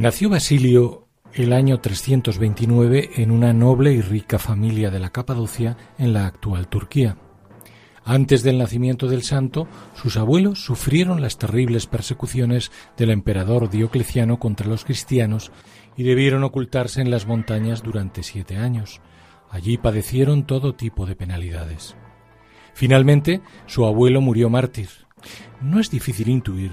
[0.04, 6.12] Nació Basilio el año 329 en una noble y rica familia de la Capadocia en
[6.12, 7.16] la actual Turquía.
[8.04, 14.66] Antes del nacimiento del santo, sus abuelos sufrieron las terribles persecuciones del emperador Diocleciano contra
[14.66, 15.52] los cristianos
[15.96, 19.00] y debieron ocultarse en las montañas durante siete años.
[19.48, 21.96] Allí padecieron todo tipo de penalidades.
[22.74, 24.90] Finalmente, su abuelo murió mártir.
[25.62, 26.72] No es difícil intuir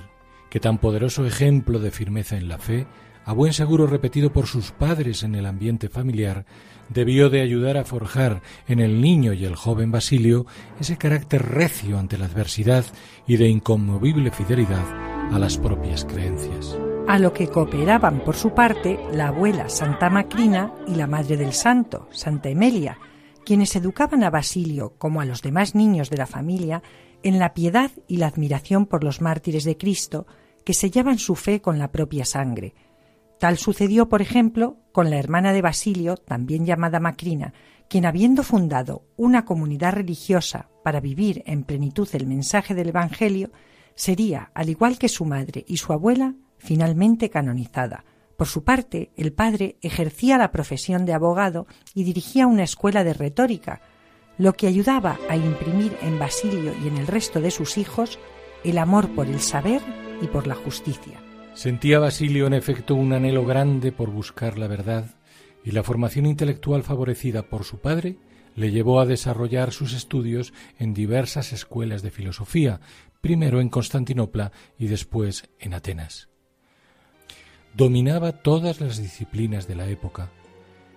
[0.50, 2.88] que tan poderoso ejemplo de firmeza en la fe
[3.32, 6.46] a buen seguro repetido por sus padres en el ambiente familiar,
[6.90, 10.46] debió de ayudar a forjar en el niño y el joven Basilio
[10.82, 12.84] ese carácter recio ante la adversidad
[13.26, 14.84] y de inconmovible fidelidad
[15.32, 16.78] a las propias creencias.
[17.08, 21.54] A lo que cooperaban por su parte la abuela Santa Macrina y la madre del
[21.54, 22.98] santo, Santa Emelia,
[23.46, 26.84] quienes educaban a Basilio como a los demás niños de la familia
[27.24, 30.28] en la piedad y la admiración por los mártires de Cristo
[30.66, 32.74] que sellaban su fe con la propia sangre,
[33.42, 37.56] Tal sucedió, por ejemplo, con la hermana de Basilio, también llamada Macrina,
[37.90, 43.50] quien habiendo fundado una comunidad religiosa para vivir en plenitud el mensaje del Evangelio,
[43.96, 48.06] sería, al igual que su madre y su abuela, finalmente canonizada.
[48.38, 53.16] Por su parte, el padre ejercía la profesión de abogado y dirigía una escuela de
[53.16, 53.82] retórica,
[54.38, 58.20] lo que ayudaba a imprimir en Basilio y en el resto de sus hijos
[58.64, 59.82] el amor por el saber
[60.22, 61.31] y por la justicia.
[61.62, 65.06] Sentía Basilio en efecto un anhelo grande por buscar la verdad
[65.64, 68.18] y la formación intelectual favorecida por su padre
[68.56, 72.82] le llevó a desarrollar sus estudios en diversas escuelas de filosofía,
[73.22, 76.30] primero en Constantinopla y después en Atenas.
[77.76, 80.32] Dominaba todas las disciplinas de la época.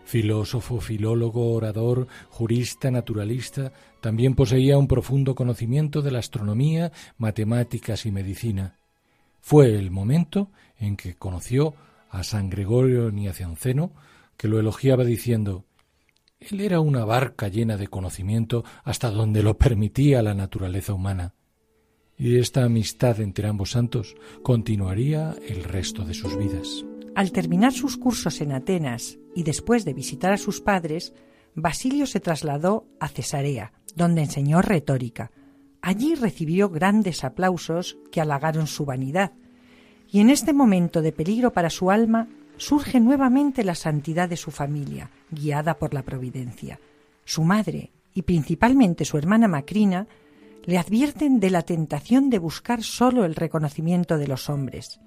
[0.07, 8.13] Filósofo, filólogo, orador, jurista, naturalista, también poseía un profundo conocimiento de la astronomía, matemáticas y
[8.13, 8.79] medicina.
[9.47, 11.75] Fue el momento en que conoció
[12.09, 13.93] a San Gregorio Niacianceno,
[14.39, 15.67] que lo elogiaba diciendo
[16.41, 21.35] Él era una barca llena de conocimiento hasta donde lo permitía la naturaleza humana.
[22.17, 26.83] Y esta amistad entre ambos santos continuaría el resto de sus vidas.
[27.15, 31.13] Al terminar sus cursos en Atenas y después de visitar a sus padres,
[31.55, 35.33] Basilio se trasladó a Cesarea, donde enseñó retórica,
[35.87, 39.33] Allí recibió grandes aplausos que halagaron su vanidad,
[40.11, 44.51] y en este momento de peligro para su alma surge nuevamente la santidad de su
[44.51, 46.81] familia, guiada por la providencia.
[47.27, 50.07] Su madre, y principalmente su hermana Macrina,
[50.65, 55.01] le advierten de la tentación de buscar solo el reconocimiento de los hombres.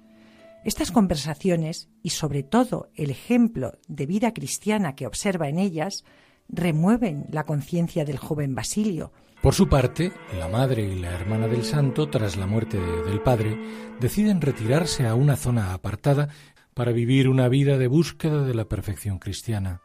[0.64, 6.04] Estas conversaciones, y sobre todo el ejemplo de vida cristiana que observa en ellas,
[6.48, 9.10] remueven la conciencia del joven Basilio,
[9.42, 13.56] por su parte, la madre y la hermana del santo, tras la muerte del padre,
[14.00, 16.28] deciden retirarse a una zona apartada
[16.74, 19.80] para vivir una vida de búsqueda de la perfección cristiana.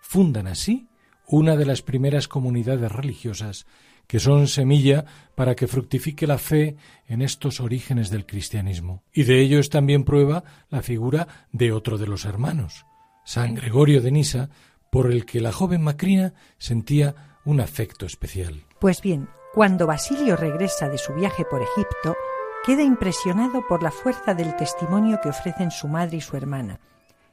[0.00, 0.88] Fundan así
[1.26, 3.66] una de las primeras comunidades religiosas
[4.06, 6.76] que son semilla para que fructifique la fe
[7.08, 9.02] en estos orígenes del cristianismo.
[9.12, 12.84] Y de ello es también prueba la figura de otro de los hermanos,
[13.24, 14.50] San Gregorio de Nisa,
[14.90, 18.64] por el que la joven Macrina sentía un afecto especial.
[18.78, 22.16] Pues bien, cuando Basilio regresa de su viaje por Egipto,
[22.64, 26.80] queda impresionado por la fuerza del testimonio que ofrecen su madre y su hermana,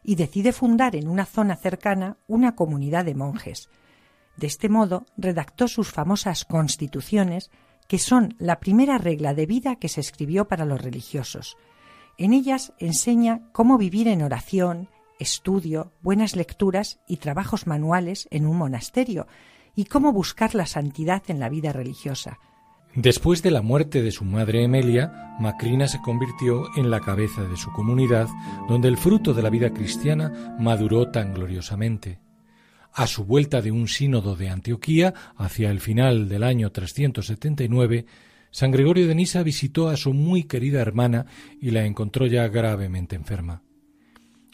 [0.03, 3.69] y decide fundar en una zona cercana una comunidad de monjes.
[4.35, 7.49] De este modo, redactó sus famosas constituciones,
[7.87, 11.57] que son la primera regla de vida que se escribió para los religiosos.
[12.17, 18.57] En ellas enseña cómo vivir en oración, estudio, buenas lecturas y trabajos manuales en un
[18.57, 19.27] monasterio,
[19.75, 22.39] y cómo buscar la santidad en la vida religiosa.
[22.95, 27.55] Después de la muerte de su madre Emelia, Macrina se convirtió en la cabeza de
[27.55, 28.27] su comunidad,
[28.67, 32.19] donde el fruto de la vida cristiana maduró tan gloriosamente.
[32.93, 38.05] A su vuelta de un sínodo de Antioquía, hacia el final del año 379,
[38.51, 41.25] San Gregorio de Nisa visitó a su muy querida hermana
[41.61, 43.63] y la encontró ya gravemente enferma.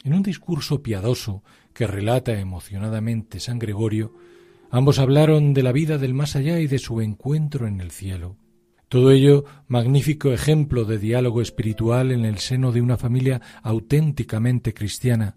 [0.04, 1.42] En un discurso piadoso
[1.74, 4.14] que relata emocionadamente San Gregorio,
[4.70, 8.36] Ambos hablaron de la vida del más allá y de su encuentro en el cielo.
[8.88, 15.36] Todo ello magnífico ejemplo de diálogo espiritual en el seno de una familia auténticamente cristiana,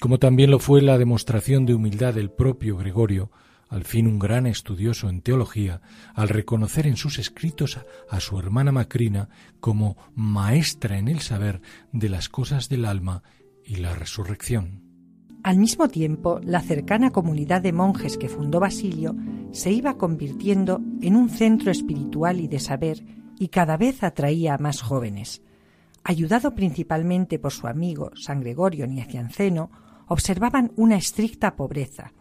[0.00, 3.30] como también lo fue la demostración de humildad del propio Gregorio,
[3.68, 5.82] al fin un gran estudioso en teología,
[6.14, 7.78] al reconocer en sus escritos
[8.08, 9.28] a, su hermana Macrina
[9.60, 11.60] como maestra en el saber
[11.92, 13.22] de las cosas del alma
[13.64, 14.87] y la resurrección.
[15.42, 19.14] Al mismo tiempo, la cercana comunidad de monjes que fundó Basilio
[19.52, 23.04] se iba convirtiendo en un centro espiritual y de saber
[23.38, 25.42] y cada vez atraía a más jóvenes.
[26.02, 29.70] Ayudado principalmente por su amigo San Gregorio Niacianceno,
[30.08, 32.12] observaban una estricta pobreza.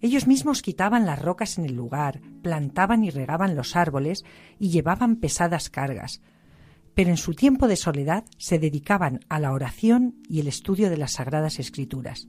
[0.00, 4.24] Ellos mismos quitaban las rocas en el lugar, plantaban y regaban los árboles
[4.58, 6.22] y llevaban pesadas cargas,
[6.94, 10.96] pero en su tiempo de soledad se dedicaban a la oración y el estudio de
[10.96, 12.28] las sagradas escrituras.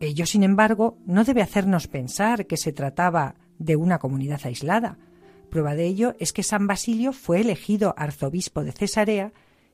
[0.00, 4.98] Ello, sin embargo, no debe hacernos pensar que se trataba de una comunidad aislada.
[5.50, 9.32] Prueba de ello es que San Basilio fue elegido arzobispo de Cesarea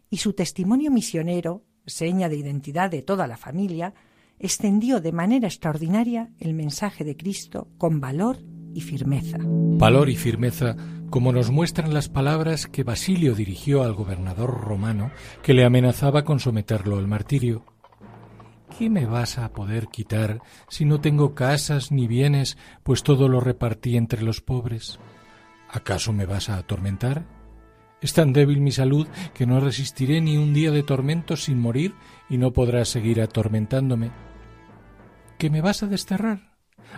[0.09, 3.95] y su testimonio misionero, seña de identidad de toda la familia,
[4.39, 8.39] extendió de manera extraordinaria el mensaje de Cristo con valor
[8.73, 9.39] y firmeza.
[9.41, 10.77] Valor y firmeza
[11.11, 15.11] como nos muestran las palabras que Basilio dirigió al gobernador romano
[15.43, 17.74] que le amenazaba con someterlo al martirio.
[18.77, 23.39] ¿Qué me vas a poder quitar si no tengo casas ni bienes, pues todo lo
[23.39, 24.99] repartí entre los pobres?
[25.71, 27.25] ¿Acaso me vas a atormentar?
[28.01, 31.95] Es tan débil mi salud que no resistiré ni un día de tormento sin morir
[32.29, 34.11] y no podrás seguir atormentándome.
[35.39, 36.55] ¿Qué me vas a desterrar?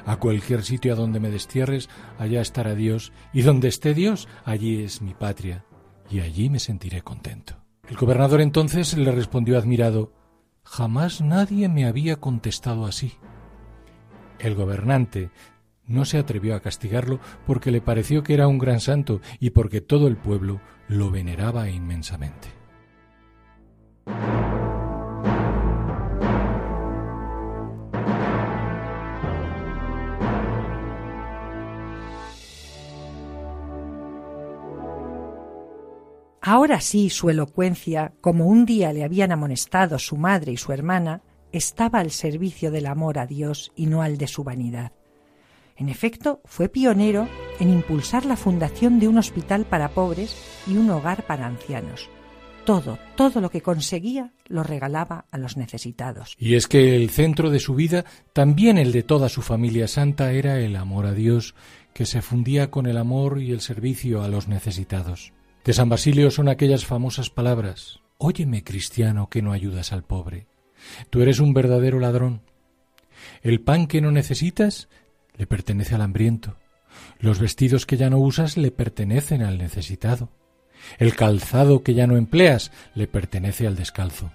[0.06, 4.82] A cualquier sitio a donde me destierres, allá estará Dios, y donde esté Dios, allí
[4.82, 5.64] es mi patria,
[6.10, 7.54] y allí me sentiré contento.
[7.88, 10.12] El gobernador entonces le respondió admirado
[10.66, 13.12] Jamás nadie me había contestado así.
[14.40, 15.30] El gobernante
[15.86, 19.80] no se atrevió a castigarlo porque le pareció que era un gran santo y porque
[19.80, 22.48] todo el pueblo lo veneraba inmensamente.
[36.48, 41.20] Ahora sí su elocuencia, como un día le habían amonestado su madre y su hermana,
[41.50, 44.92] estaba al servicio del amor a Dios y no al de su vanidad.
[45.76, 47.26] En efecto, fue pionero
[47.58, 50.36] en impulsar la fundación de un hospital para pobres
[50.68, 52.08] y un hogar para ancianos.
[52.64, 56.36] Todo, todo lo que conseguía lo regalaba a los necesitados.
[56.38, 60.30] Y es que el centro de su vida, también el de toda su familia santa,
[60.30, 61.56] era el amor a Dios,
[61.92, 65.32] que se fundía con el amor y el servicio a los necesitados.
[65.66, 70.46] De San Basilio son aquellas famosas palabras Óyeme, cristiano, que no ayudas al pobre.
[71.10, 72.40] Tú eres un verdadero ladrón.
[73.42, 74.88] El pan que no necesitas
[75.36, 76.56] le pertenece al hambriento.
[77.18, 80.30] Los vestidos que ya no usas le pertenecen al necesitado.
[80.98, 84.30] El calzado que ya no empleas le pertenece al descalzo.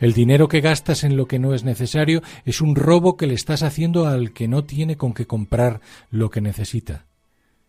[0.00, 3.34] El dinero que gastas en lo que no es necesario es un robo que le
[3.34, 7.04] estás haciendo al que no tiene con qué comprar lo que necesita.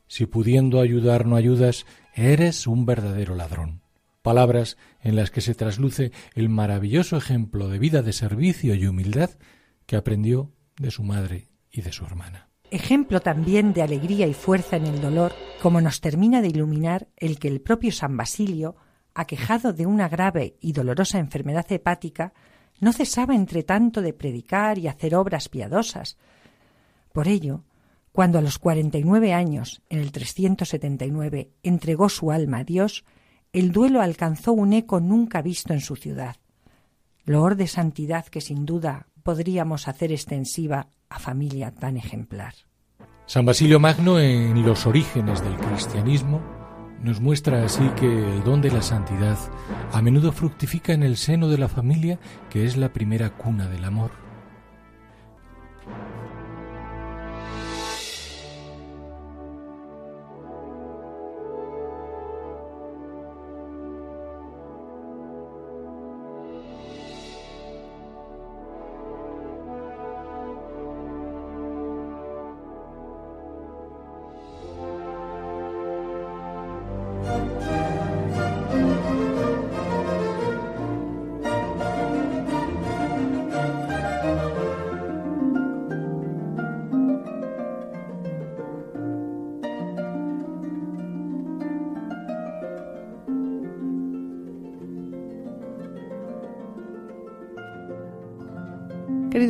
[0.08, 3.82] Si pudiendo ayudar no ayudas, eres un verdadero ladrón.
[4.21, 9.30] Palabras en las que se trasluce el maravilloso ejemplo de vida de servicio y humildad
[9.86, 12.49] que aprendió de su madre y de su hermana.
[12.71, 17.38] Ejemplo también de alegría y fuerza en el dolor, como nos termina de iluminar el
[17.38, 18.75] que el propio San Basilio,
[19.13, 22.34] aquejado de una grave y dolorosa enfermedad hepática,
[22.80, 26.17] no cesaba entre tanto de predicar y hacer obras piadosas.
[27.13, 27.63] Por ello,
[28.15, 33.04] cuando a los 49 años, en el 379, entregó su alma a Dios,
[33.51, 36.38] el duelo alcanzó un eco nunca visto en su ciudad.
[37.26, 42.53] Loor de santidad que sin duda podríamos hacer extensiva a familia tan ejemplar.
[43.26, 46.41] San Basilio Magno, en los orígenes del cristianismo,
[47.03, 49.38] nos muestra así que el don de la santidad
[49.91, 52.18] a menudo fructifica en el seno de la familia,
[52.49, 54.24] que es la primera cuna del amor.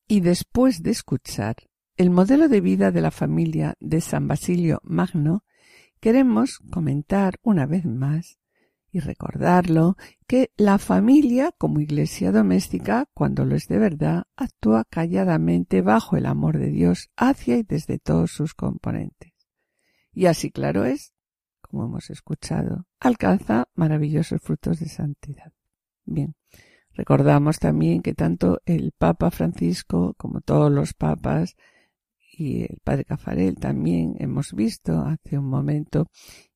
[0.07, 1.57] Y después de escuchar
[1.97, 5.43] el modelo de vida de la familia de San Basilio Magno,
[6.01, 8.39] queremos comentar una vez más
[8.93, 9.97] y recordarlo
[10.29, 16.27] que la familia como iglesia doméstica, cuando lo es de verdad, actúa calladamente bajo el
[16.27, 19.33] amor de Dios hacia y desde todos sus componentes.
[20.13, 21.12] Y así claro es
[21.73, 25.53] como hemos escuchado, alcanza maravillosos frutos de santidad.
[26.05, 26.37] Bien,
[26.93, 31.57] recordamos también que tanto el Papa Francisco como todos los papas
[32.37, 36.09] y el Padre Cafarel también hemos visto hace un momento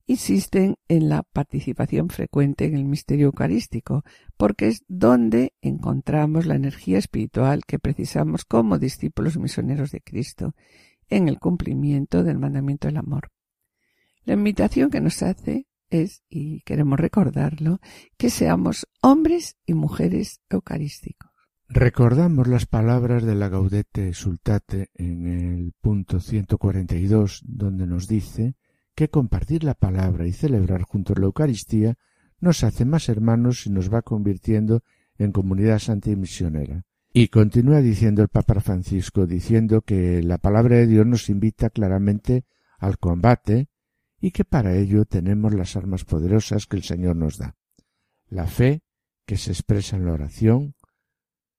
[0.05, 4.03] insisten en la participación frecuente en el misterio eucarístico,
[4.37, 10.53] porque es donde encontramos la energía espiritual que precisamos como discípulos misioneros de Cristo
[11.09, 13.31] en el cumplimiento del mandamiento del amor.
[14.27, 17.79] La invitación que nos hace es, y queremos recordarlo,
[18.17, 21.31] que seamos hombres y mujeres eucarísticos.
[21.69, 28.55] Recordamos las palabras de la Gaudete Sultate en el punto 142, donde nos dice
[28.95, 31.97] que compartir la palabra y celebrar juntos la Eucaristía
[32.41, 34.83] nos hace más hermanos y nos va convirtiendo
[35.17, 36.83] en comunidad santa y misionera.
[37.13, 42.43] Y continúa diciendo el Papa Francisco, diciendo que la palabra de Dios nos invita claramente
[42.77, 43.69] al combate,
[44.19, 47.55] y que para ello tenemos las armas poderosas que el Señor nos da.
[48.27, 48.81] La fe,
[49.25, 50.75] que se expresa en la oración,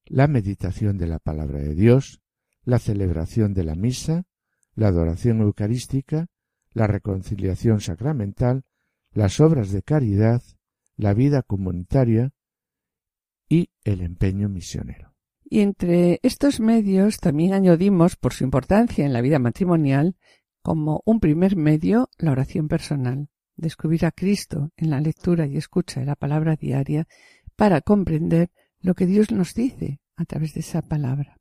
[0.07, 2.21] la meditación de la palabra de Dios,
[2.65, 4.25] la celebración de la misa,
[4.75, 6.27] la adoración eucarística,
[6.73, 8.65] la reconciliación sacramental,
[9.13, 10.43] las obras de caridad,
[10.97, 12.33] la vida comunitaria
[13.49, 15.15] y el empeño misionero.
[15.45, 20.17] Y entre estos medios también añadimos, por su importancia en la vida matrimonial,
[20.69, 26.01] como un primer medio la oración personal, descubrir a Cristo en la lectura y escucha
[26.01, 27.09] de la palabra diaria
[27.57, 31.39] para comprender lo que Dios nos dice a través de esa palabra.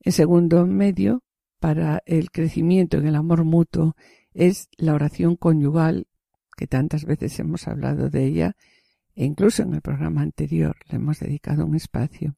[0.00, 1.22] En segundo medio,
[1.58, 3.96] para el crecimiento en el amor mutuo,
[4.34, 6.06] es la oración conyugal,
[6.54, 8.56] que tantas veces hemos hablado de ella,
[9.14, 12.36] e incluso en el programa anterior le hemos dedicado un espacio,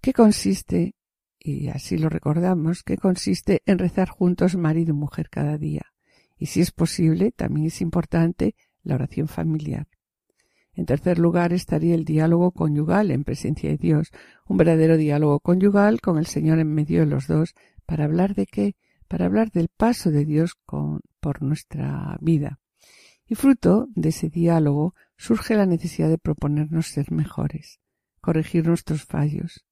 [0.00, 0.96] que consiste
[1.38, 5.86] y así lo recordamos, que consiste en rezar juntos marido y mujer cada día.
[6.36, 9.86] Y si es posible, también es importante la oración familiar.
[10.74, 14.10] En tercer lugar estaría el diálogo conyugal en presencia de Dios,
[14.46, 18.46] un verdadero diálogo conyugal con el Señor en medio de los dos, para hablar de
[18.46, 18.76] qué?
[19.08, 22.60] Para hablar del paso de Dios con, por nuestra vida.
[23.26, 27.80] Y fruto de ese diálogo surge la necesidad de proponernos ser mejores,
[28.20, 29.66] corregir nuestros fallos,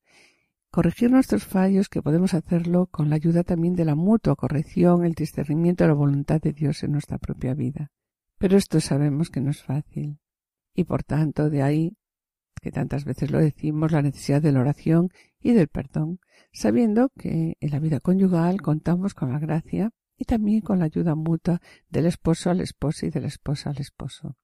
[0.77, 5.15] corregir nuestros fallos, que podemos hacerlo con la ayuda también de la mutua corrección, el
[5.15, 7.91] discernimiento de la voluntad de Dios en nuestra propia vida.
[8.37, 10.19] Pero esto sabemos que no es fácil.
[10.75, 11.97] Y por tanto, de ahí
[12.61, 15.09] que tantas veces lo decimos, la necesidad de la oración
[15.41, 16.21] y del perdón,
[16.53, 21.15] sabiendo que en la vida conyugal contamos con la gracia y también con la ayuda
[21.15, 24.37] mutua del esposo al esposo y de la esposa al esposo.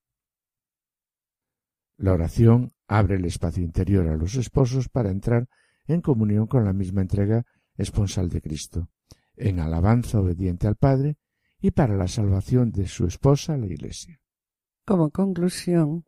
[1.99, 5.47] La oración abre el espacio interior a los esposos para entrar
[5.95, 7.45] en comunión con la misma entrega
[7.77, 8.89] esponsal de Cristo,
[9.37, 11.17] en alabanza obediente al Padre
[11.61, 14.21] y para la salvación de su esposa, la Iglesia.
[14.85, 16.05] Como conclusión,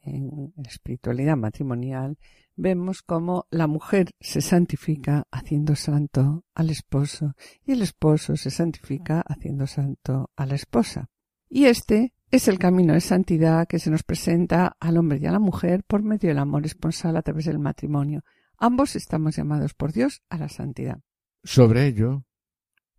[0.00, 2.18] en espiritualidad matrimonial,
[2.56, 7.34] vemos cómo la mujer se santifica haciendo santo al esposo
[7.64, 11.10] y el esposo se santifica haciendo santo a la esposa.
[11.48, 15.32] Y este es el camino de santidad que se nos presenta al hombre y a
[15.32, 18.24] la mujer por medio del amor esponsal a través del matrimonio.
[18.66, 21.02] Ambos estamos llamados por Dios a la santidad.
[21.42, 22.24] Sobre ello,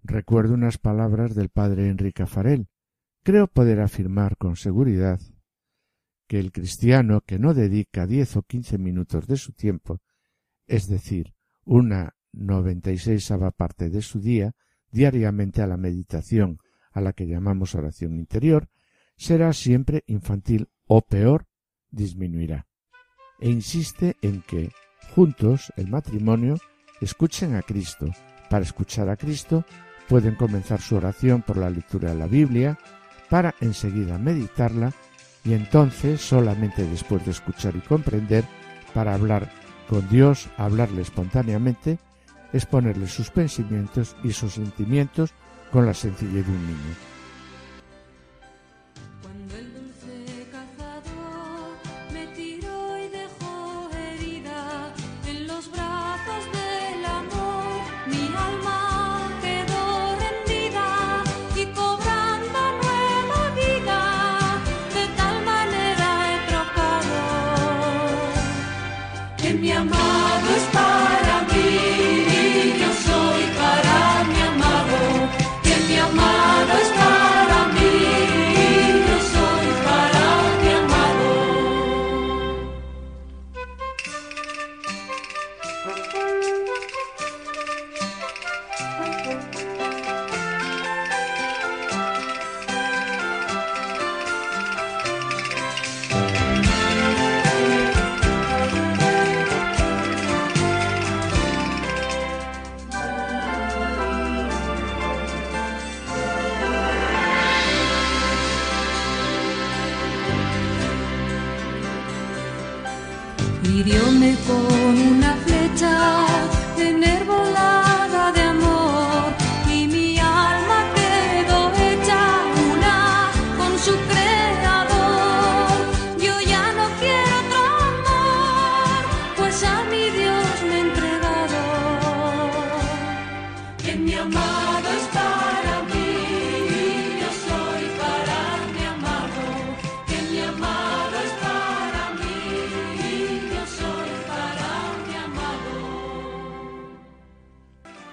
[0.04, 2.68] recuerdo unas palabras del padre Enrique Farel.
[3.24, 5.20] Creo poder afirmar con seguridad
[6.28, 10.02] que el cristiano que no dedica diez o quince minutos de su tiempo,
[10.68, 14.52] es decir, una noventa y seisava parte de su día,
[14.92, 16.60] diariamente a la meditación,
[16.92, 18.70] a la que llamamos oración interior,
[19.18, 21.48] será siempre infantil o peor,
[21.90, 22.68] disminuirá.
[23.40, 24.70] E insiste en que,
[25.16, 26.58] juntos, el matrimonio,
[27.00, 28.08] escuchen a Cristo.
[28.50, 29.64] Para escuchar a Cristo,
[30.10, 32.78] pueden comenzar su oración por la lectura de la Biblia,
[33.30, 34.92] para enseguida meditarla
[35.44, 38.44] y entonces, solamente después de escuchar y comprender,
[38.94, 39.50] para hablar
[39.90, 41.98] con Dios, hablarle espontáneamente,
[42.52, 45.32] exponerle sus pensamientos y sus sentimientos
[45.72, 47.15] con la sencillez de un niño.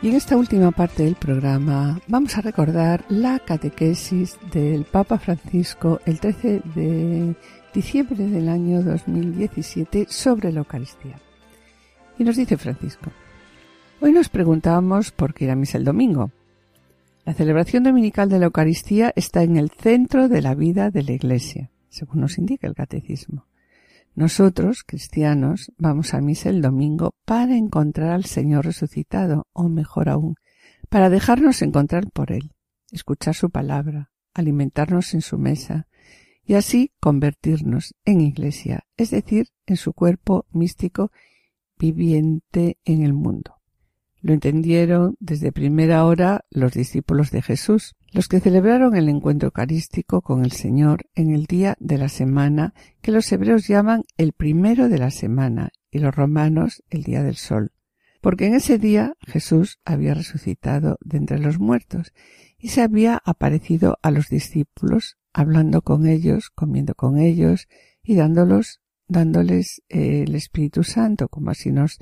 [0.02, 6.00] Y en esta última parte del programa vamos a recordar la catequesis del Papa Francisco
[6.06, 7.36] el 13 de
[7.72, 11.20] diciembre del año 2017 sobre la Eucaristía.
[12.18, 13.12] Y nos dice Francisco,
[14.00, 16.32] hoy nos preguntamos por qué ir a misa el domingo.
[17.24, 21.12] La celebración dominical de la Eucaristía está en el centro de la vida de la
[21.12, 23.46] Iglesia, según nos indica el catecismo.
[24.14, 30.34] Nosotros, cristianos, vamos a misa el domingo para encontrar al Señor resucitado, o mejor aún,
[30.90, 32.52] para dejarnos encontrar por Él,
[32.90, 35.88] escuchar su palabra, alimentarnos en su mesa,
[36.44, 41.10] y así convertirnos en iglesia, es decir, en su cuerpo místico
[41.78, 43.56] viviente en el mundo.
[44.20, 50.20] Lo entendieron desde primera hora los discípulos de Jesús, los que celebraron el encuentro eucarístico
[50.20, 54.88] con el Señor en el día de la semana que los hebreos llaman el primero
[54.88, 57.72] de la semana y los romanos el día del sol,
[58.20, 62.12] porque en ese día Jesús había resucitado de entre los muertos
[62.58, 67.66] y se había aparecido a los discípulos, hablando con ellos, comiendo con ellos
[68.02, 71.98] y dándolos, dándoles eh, el Espíritu Santo, como así nos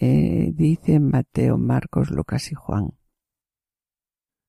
[0.00, 2.97] eh, dicen Mateo, Marcos, Lucas y Juan.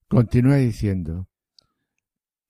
[0.09, 1.27] Continúa diciendo,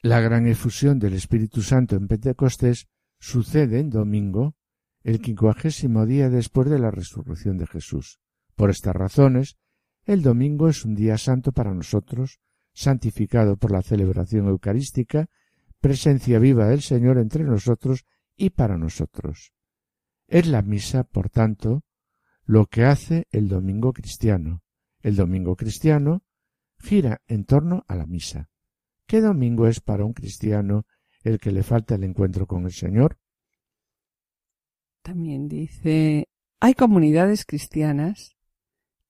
[0.02, 2.88] la gran efusión del Espíritu Santo en Pentecostés
[3.20, 4.56] sucede en domingo,
[5.04, 8.22] el quincuagésimo día después de la resurrección de Jesús.
[8.56, 9.58] Por estas razones,
[10.06, 12.40] el domingo es un día santo para nosotros,
[12.74, 15.28] santificado por la celebración eucarística,
[15.82, 18.06] presencia viva del Señor entre nosotros
[18.38, 19.52] y para nosotros.
[20.28, 21.84] Es la misa, por tanto,
[22.46, 24.64] lo que hace el domingo cristiano.
[25.02, 26.24] El domingo cristiano
[26.80, 28.50] gira en torno a la misa.
[29.06, 30.86] ¿Qué domingo es para un cristiano
[31.24, 33.18] el que le falta el encuentro con el Señor?
[35.02, 36.28] También dice,
[36.60, 38.36] hay comunidades cristianas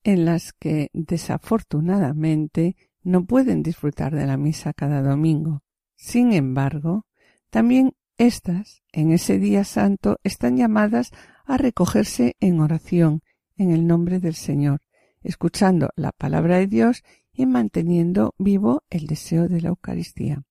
[0.04, 5.64] en las que desafortunadamente no pueden disfrutar de la misa cada domingo.
[5.96, 7.06] Sin embargo,
[7.50, 11.12] también éstas, en ese día santo, están llamadas
[11.46, 13.22] a recogerse en oración
[13.58, 14.82] en el nombre del Señor,
[15.22, 17.04] escuchando la palabra de Dios
[17.34, 20.44] y manteniendo vivo el deseo de la Eucaristía.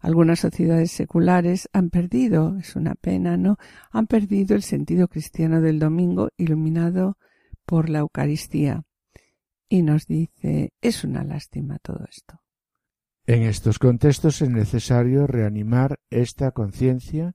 [0.00, 3.56] Algunas sociedades seculares han perdido, es una pena, ¿no?
[3.90, 7.18] Han perdido el sentido cristiano del domingo iluminado
[7.64, 8.84] por la Eucaristía.
[9.68, 12.40] Y nos dice, es una lástima todo esto.
[13.26, 17.34] En estos contextos es necesario reanimar esta conciencia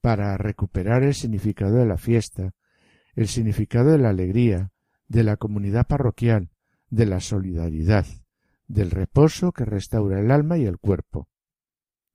[0.00, 2.54] para recuperar el significado de la fiesta,
[3.14, 4.72] el significado de la alegría,
[5.08, 6.50] de la comunidad parroquial,
[6.90, 8.06] de la solidaridad,
[8.66, 11.28] del reposo que restaura el alma y el cuerpo.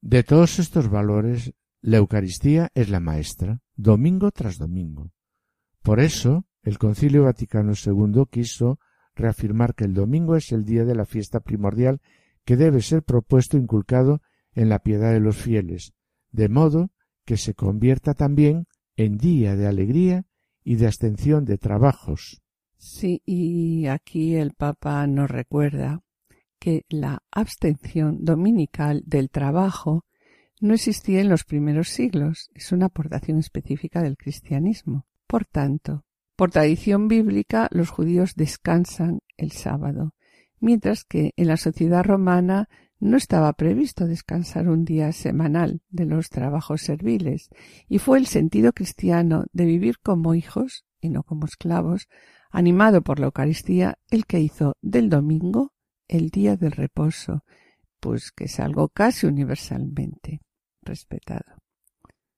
[0.02, 5.12] De todos estos valores, la Eucaristía es la maestra, domingo tras domingo.
[5.82, 8.80] Por eso, el Concilio Vaticano II quiso
[9.16, 12.02] reafirmar que el domingo es el día de la fiesta primordial
[12.46, 14.22] que debe ser propuesto e inculcado
[14.54, 15.94] en la piedad de los fieles,
[16.32, 16.91] de modo
[17.26, 20.26] que se convierta también en día de alegría
[20.64, 22.43] y de abstención de trabajos.
[22.86, 26.01] Sí, y aquí el Papa nos recuerda
[26.59, 30.03] que la abstención dominical del trabajo
[30.59, 35.07] no existía en los primeros siglos, es una aportación específica del cristianismo.
[35.27, 36.03] Por tanto,
[36.36, 40.13] por tradición bíblica, los judíos descansan el sábado,
[40.59, 42.67] mientras que en la sociedad romana
[42.99, 47.49] no estaba previsto descansar un día semanal de los trabajos serviles,
[47.88, 52.09] y fue el sentido cristiano de vivir como hijos y no como esclavos,
[52.54, 55.74] animado por la Eucaristía, el que hizo del domingo
[56.08, 57.43] el día del reposo,
[57.99, 60.41] pues que es algo casi universalmente
[60.84, 61.64] respetado.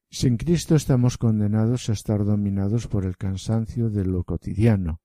[0.10, 5.02] Sin Cristo estamos condenados a estar dominados por el cansancio de lo cotidiano,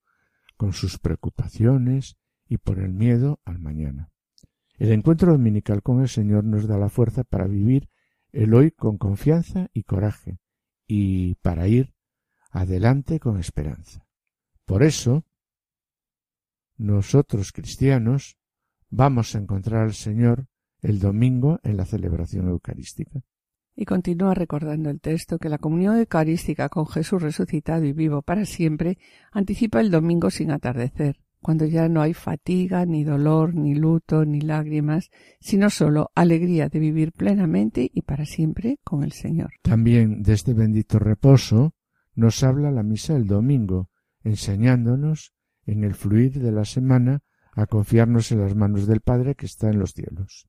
[0.57, 2.17] con sus preocupaciones
[2.49, 4.11] y por el miedo al mañana.
[4.79, 7.89] El encuentro dominical con el Señor nos da la fuerza para vivir
[8.31, 10.39] el hoy con confianza y coraje,
[10.87, 11.95] y para ir
[12.53, 14.07] adelante con esperanza.
[14.71, 15.25] Por eso,
[16.79, 18.39] nosotros cristianos
[18.89, 20.47] vamos a encontrar al Señor
[20.81, 23.21] el domingo en la celebración eucarística.
[23.75, 28.45] Y continúa recordando el texto que la comunión eucarística con Jesús resucitado y vivo para
[28.45, 28.99] siempre
[29.33, 34.41] anticipa el domingo sin atardecer, cuando ya no hay fatiga, ni dolor, ni luto, ni
[34.41, 35.11] lágrimas,
[35.41, 39.51] sino solo alegría de vivir plenamente y para siempre con el Señor.
[39.63, 41.75] También de este bendito reposo
[42.15, 43.90] nos habla la misa el domingo,
[44.23, 45.33] enseñándonos
[45.67, 49.69] en el fluir de la semana a confiarnos en las manos del Padre que está
[49.69, 50.47] en los cielos.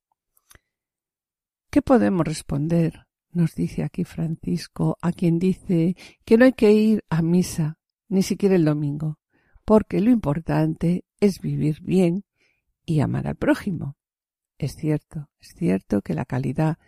[1.70, 3.06] ¿Qué podemos responder?
[3.30, 8.22] Nos dice aquí Francisco, a quien dice que no hay que ir a misa, ni
[8.22, 9.18] siquiera el domingo,
[9.64, 12.24] porque lo importante es vivir bien
[12.84, 13.96] y amar al prójimo.
[14.58, 16.78] Es cierto, es cierto que la calidad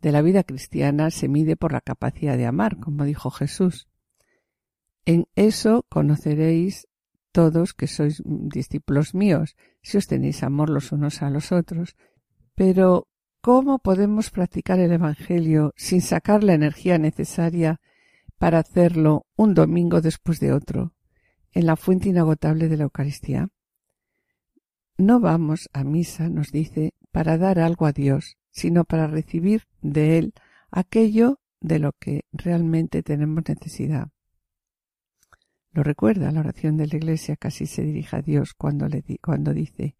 [0.00, 3.88] de la vida cristiana se mide por la capacidad de amar, como dijo Jesús.
[5.06, 6.88] En eso conoceréis
[7.32, 11.96] todos que sois discípulos míos, si os tenéis amor los unos a los otros.
[12.54, 13.08] Pero,
[13.40, 17.80] ¿cómo podemos practicar el Evangelio sin sacar la energía necesaria
[18.38, 20.94] para hacerlo un domingo después de otro,
[21.52, 23.48] en la fuente inagotable de la Eucaristía?
[24.96, 30.18] No vamos a misa, nos dice, para dar algo a Dios, sino para recibir de
[30.18, 30.34] Él
[30.70, 34.13] aquello de lo que realmente tenemos necesidad.
[35.74, 39.52] Lo recuerda la oración de la Iglesia, casi se dirige a Dios cuando, le cuando
[39.52, 39.96] dice,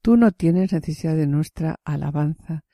[0.00, 2.64] Tú no tienes necesidad de nuestra alabanza,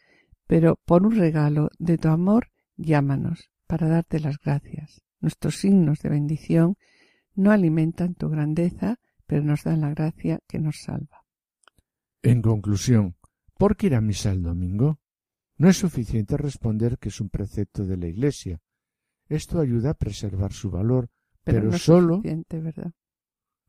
[0.46, 5.00] pero por un regalo de tu amor llámanos para darte las gracias.
[5.20, 6.76] Nuestros signos de bendición
[7.34, 11.24] no alimentan tu grandeza, pero nos dan la gracia que nos salva.
[12.22, 13.16] En conclusión,
[13.56, 15.00] ¿por qué ir a misa el domingo?
[15.56, 18.60] No es suficiente responder que es un precepto de la Iglesia.
[19.30, 21.08] Esto ayuda a preservar su valor
[21.44, 22.92] pero, solo ¿verdad?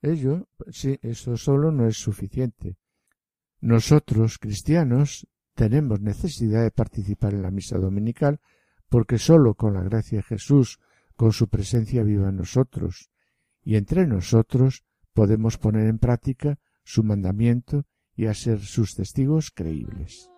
[0.02, 2.78] ello sí eso solo no es suficiente
[3.60, 8.40] nosotros cristianos tenemos necesidad de participar en la misa dominical
[8.90, 10.80] porque sólo con la gracia de Jesús
[11.16, 13.10] con su presencia viva en nosotros
[13.64, 20.30] y entre nosotros podemos poner en práctica su mandamiento y a ser sus testigos creíbles.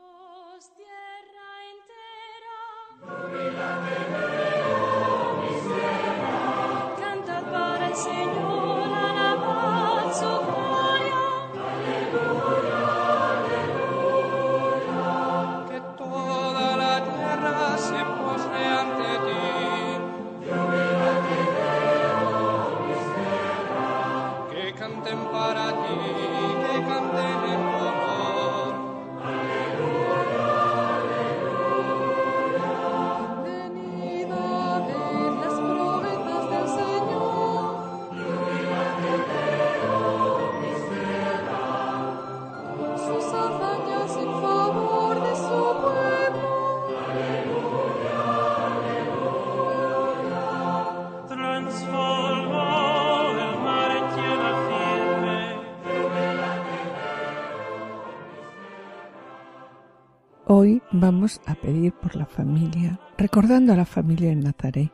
[62.27, 64.91] Familia, recordando a la familia en Nazaret,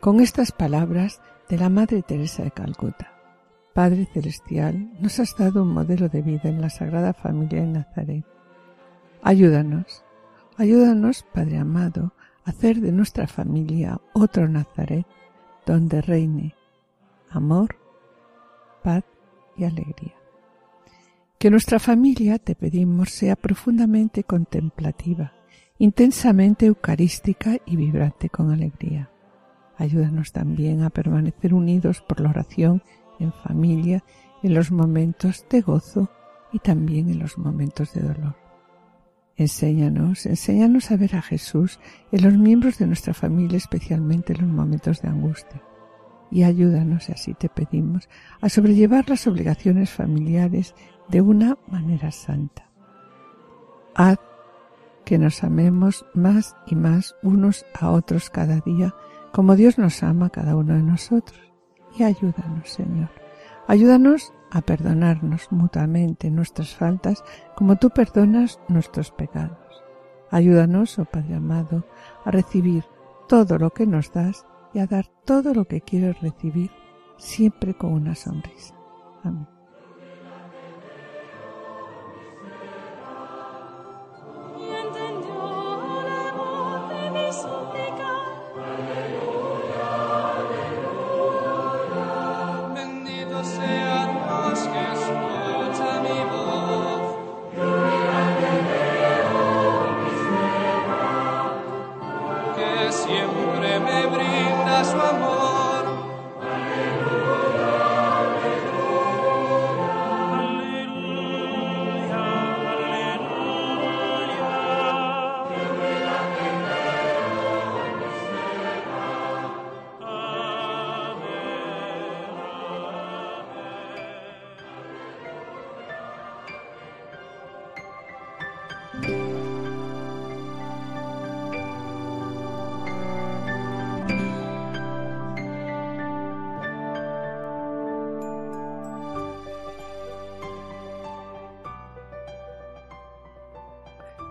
[0.00, 3.12] con estas palabras de la Madre Teresa de Calcuta.
[3.74, 8.24] Padre Celestial, nos has dado un modelo de vida en la Sagrada Familia en Nazaret.
[9.22, 10.04] Ayúdanos,
[10.56, 12.14] ayúdanos, Padre amado,
[12.44, 15.06] a hacer de nuestra familia otro Nazaret
[15.66, 16.54] donde reine
[17.30, 17.76] amor,
[18.82, 19.04] paz
[19.56, 20.14] y alegría.
[21.38, 25.32] Que nuestra familia, te pedimos, sea profundamente contemplativa,
[25.78, 29.10] intensamente eucarística y vibrante con alegría.
[29.76, 32.82] Ayúdanos también a permanecer unidos por la oración
[33.18, 34.02] en familia
[34.42, 36.10] en los momentos de gozo
[36.52, 38.36] y también en los momentos de dolor.
[39.36, 41.78] Enséñanos, enséñanos a ver a Jesús
[42.10, 45.62] en los miembros de nuestra familia, especialmente en los momentos de angustia.
[46.30, 48.08] Y ayúdanos, así te pedimos,
[48.40, 50.74] a sobrellevar las obligaciones familiares
[51.08, 52.70] de una manera santa.
[55.06, 58.92] Que nos amemos más y más unos a otros cada día,
[59.32, 61.40] como Dios nos ama cada uno de nosotros.
[61.96, 63.08] Y ayúdanos, Señor.
[63.68, 69.58] Ayúdanos a perdonarnos mutuamente nuestras faltas como tú perdonas nuestros pecados.
[70.30, 71.86] Ayúdanos, oh Padre amado,
[72.24, 72.84] a recibir
[73.28, 74.44] todo lo que nos das
[74.74, 76.70] y a dar todo lo que quieres recibir,
[77.16, 78.74] siempre con una sonrisa.
[79.22, 79.55] Amén.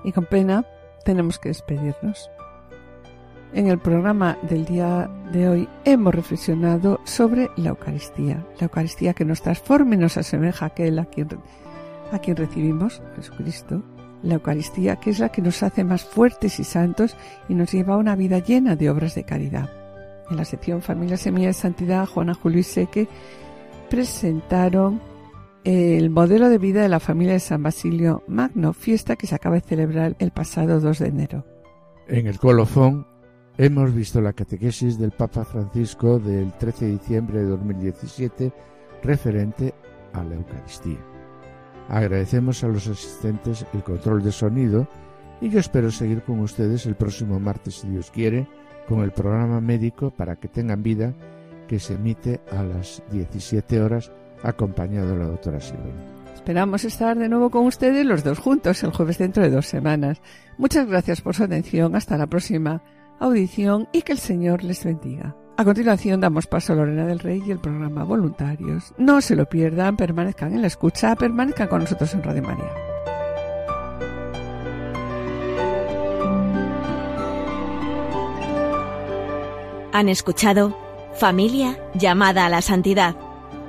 [0.06, 0.66] Y con pena
[1.04, 2.30] tenemos que despedirnos.
[3.54, 9.26] En el programa del día de hoy hemos reflexionado sobre la Eucaristía, la Eucaristía que
[9.26, 13.82] nos transforma y nos asemeja a aquel a quien, recibimos, Jesucristo,
[14.24, 17.16] la Eucaristía que es la que nos hace más fuertes y santos
[17.48, 19.70] y nos lleva a una vida llena de obras de caridad.
[20.30, 23.08] En la sección Familia Semilla de Santidad, Juana Julio y Seque
[23.90, 25.00] presentaron
[25.66, 29.56] el modelo de vida de la familia de San Basilio Magno, fiesta que se acaba
[29.56, 31.44] de celebrar el pasado 2 de enero.
[32.08, 33.08] En el colofón
[33.58, 38.54] hemos visto la catequesis del Papa Francisco del 13 de diciembre de 2017
[39.02, 39.74] referente
[40.14, 41.00] a la Eucaristía.
[41.90, 44.88] Agradecemos a los asistentes el control de sonido
[45.42, 48.48] y yo espero seguir con ustedes el próximo martes, si Dios quiere,
[48.88, 51.16] con el programa médico para que tengan vida
[51.68, 54.12] que se emite a las 17 horas
[54.44, 55.94] acompañado de la doctora Silvia.
[56.34, 60.22] Esperamos estar de nuevo con ustedes los dos juntos el jueves dentro de dos semanas.
[60.58, 61.96] Muchas gracias por su atención.
[61.96, 62.84] Hasta la próxima
[63.20, 65.36] audición y que el Señor les bendiga.
[65.58, 68.94] A continuación damos paso a Lorena del Rey y el programa Voluntarios.
[68.98, 72.72] No se lo pierdan, permanezcan en la escucha, permanezcan con nosotros en Radio María.
[79.94, 80.78] Han escuchado
[81.16, 83.16] Familia llamada a la santidad